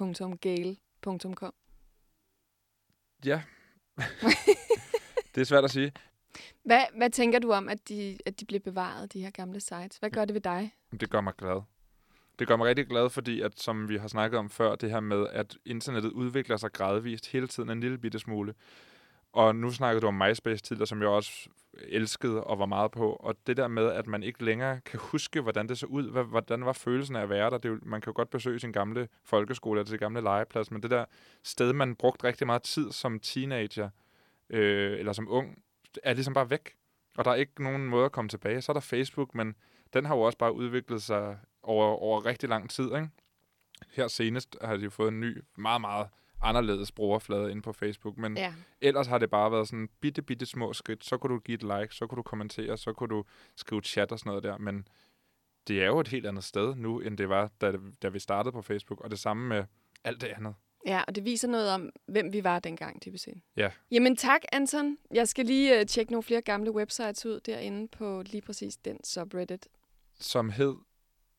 [3.25, 3.41] Ja.
[5.35, 5.91] det er svært at sige.
[6.63, 9.97] Hvad, hvad tænker du om, at de, at de bliver bevaret, de her gamle sites?
[9.97, 10.75] Hvad gør det ved dig?
[10.99, 11.61] Det gør mig glad.
[12.39, 14.99] Det gør mig rigtig glad, fordi at, som vi har snakket om før, det her
[14.99, 18.53] med, at internettet udvikler sig gradvist hele tiden en lille bitte smule.
[19.33, 23.13] Og nu snakkede du om MySpace tidligere, som jeg også elskede og var meget på.
[23.13, 26.65] Og det der med, at man ikke længere kan huske, hvordan det så ud, hvordan
[26.65, 27.57] var følelsen af at være der.
[27.57, 30.71] Det er jo, man kan jo godt besøge sin gamle folkeskole eller sin gamle legeplads,
[30.71, 31.05] men det der
[31.43, 33.89] sted, man brugte rigtig meget tid som teenager
[34.49, 35.63] øh, eller som ung,
[36.03, 36.75] er ligesom bare væk.
[37.17, 38.61] Og der er ikke nogen måde at komme tilbage.
[38.61, 39.55] Så er der Facebook, men
[39.93, 42.85] den har jo også bare udviklet sig over, over rigtig lang tid.
[42.85, 43.09] Ikke?
[43.91, 46.07] Her senest har de jo fået en ny, meget, meget
[46.41, 48.53] anderledes brugerflade inde på Facebook, men Ja.
[48.81, 51.05] ellers har det bare været sådan bitte, bitte små skridt.
[51.05, 53.23] Så kunne du give et like, så kunne du kommentere, så kunne du
[53.55, 54.87] skrive chat og sådan noget der, men
[55.67, 58.51] det er jo et helt andet sted nu, end det var, da, da vi startede
[58.51, 59.63] på Facebook, og det samme med
[60.03, 60.55] alt det andet.
[60.85, 63.41] Ja, og det viser noget om, hvem vi var dengang, dybest set.
[63.57, 63.71] Ja.
[63.91, 64.97] Jamen tak, Anton.
[65.13, 69.03] Jeg skal lige uh, tjekke nogle flere gamle websites ud derinde på lige præcis den
[69.03, 69.67] subreddit.
[70.19, 70.75] Som hed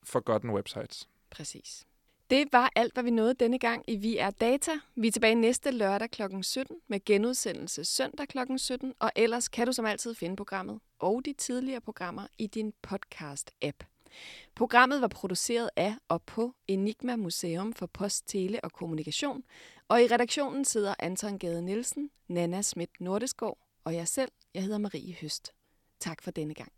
[0.03, 1.09] Forgotten Websites.
[1.29, 1.87] Præcis.
[2.33, 4.71] Det var alt, hvad vi nåede denne gang i Vi er Data.
[4.95, 6.21] Vi er tilbage næste lørdag kl.
[6.41, 8.37] 17 med genudsendelse søndag kl.
[8.57, 12.73] 17, og ellers kan du som altid finde programmet og de tidligere programmer i din
[12.87, 14.07] podcast-app.
[14.55, 19.43] Programmet var produceret af og på Enigma Museum for Post, Tele og Kommunikation,
[19.87, 24.31] og i redaktionen sidder Anton Gade Nielsen, Nana Schmidt Nordeskov og jeg selv.
[24.53, 25.51] Jeg hedder Marie Høst.
[25.99, 26.73] Tak for denne gang.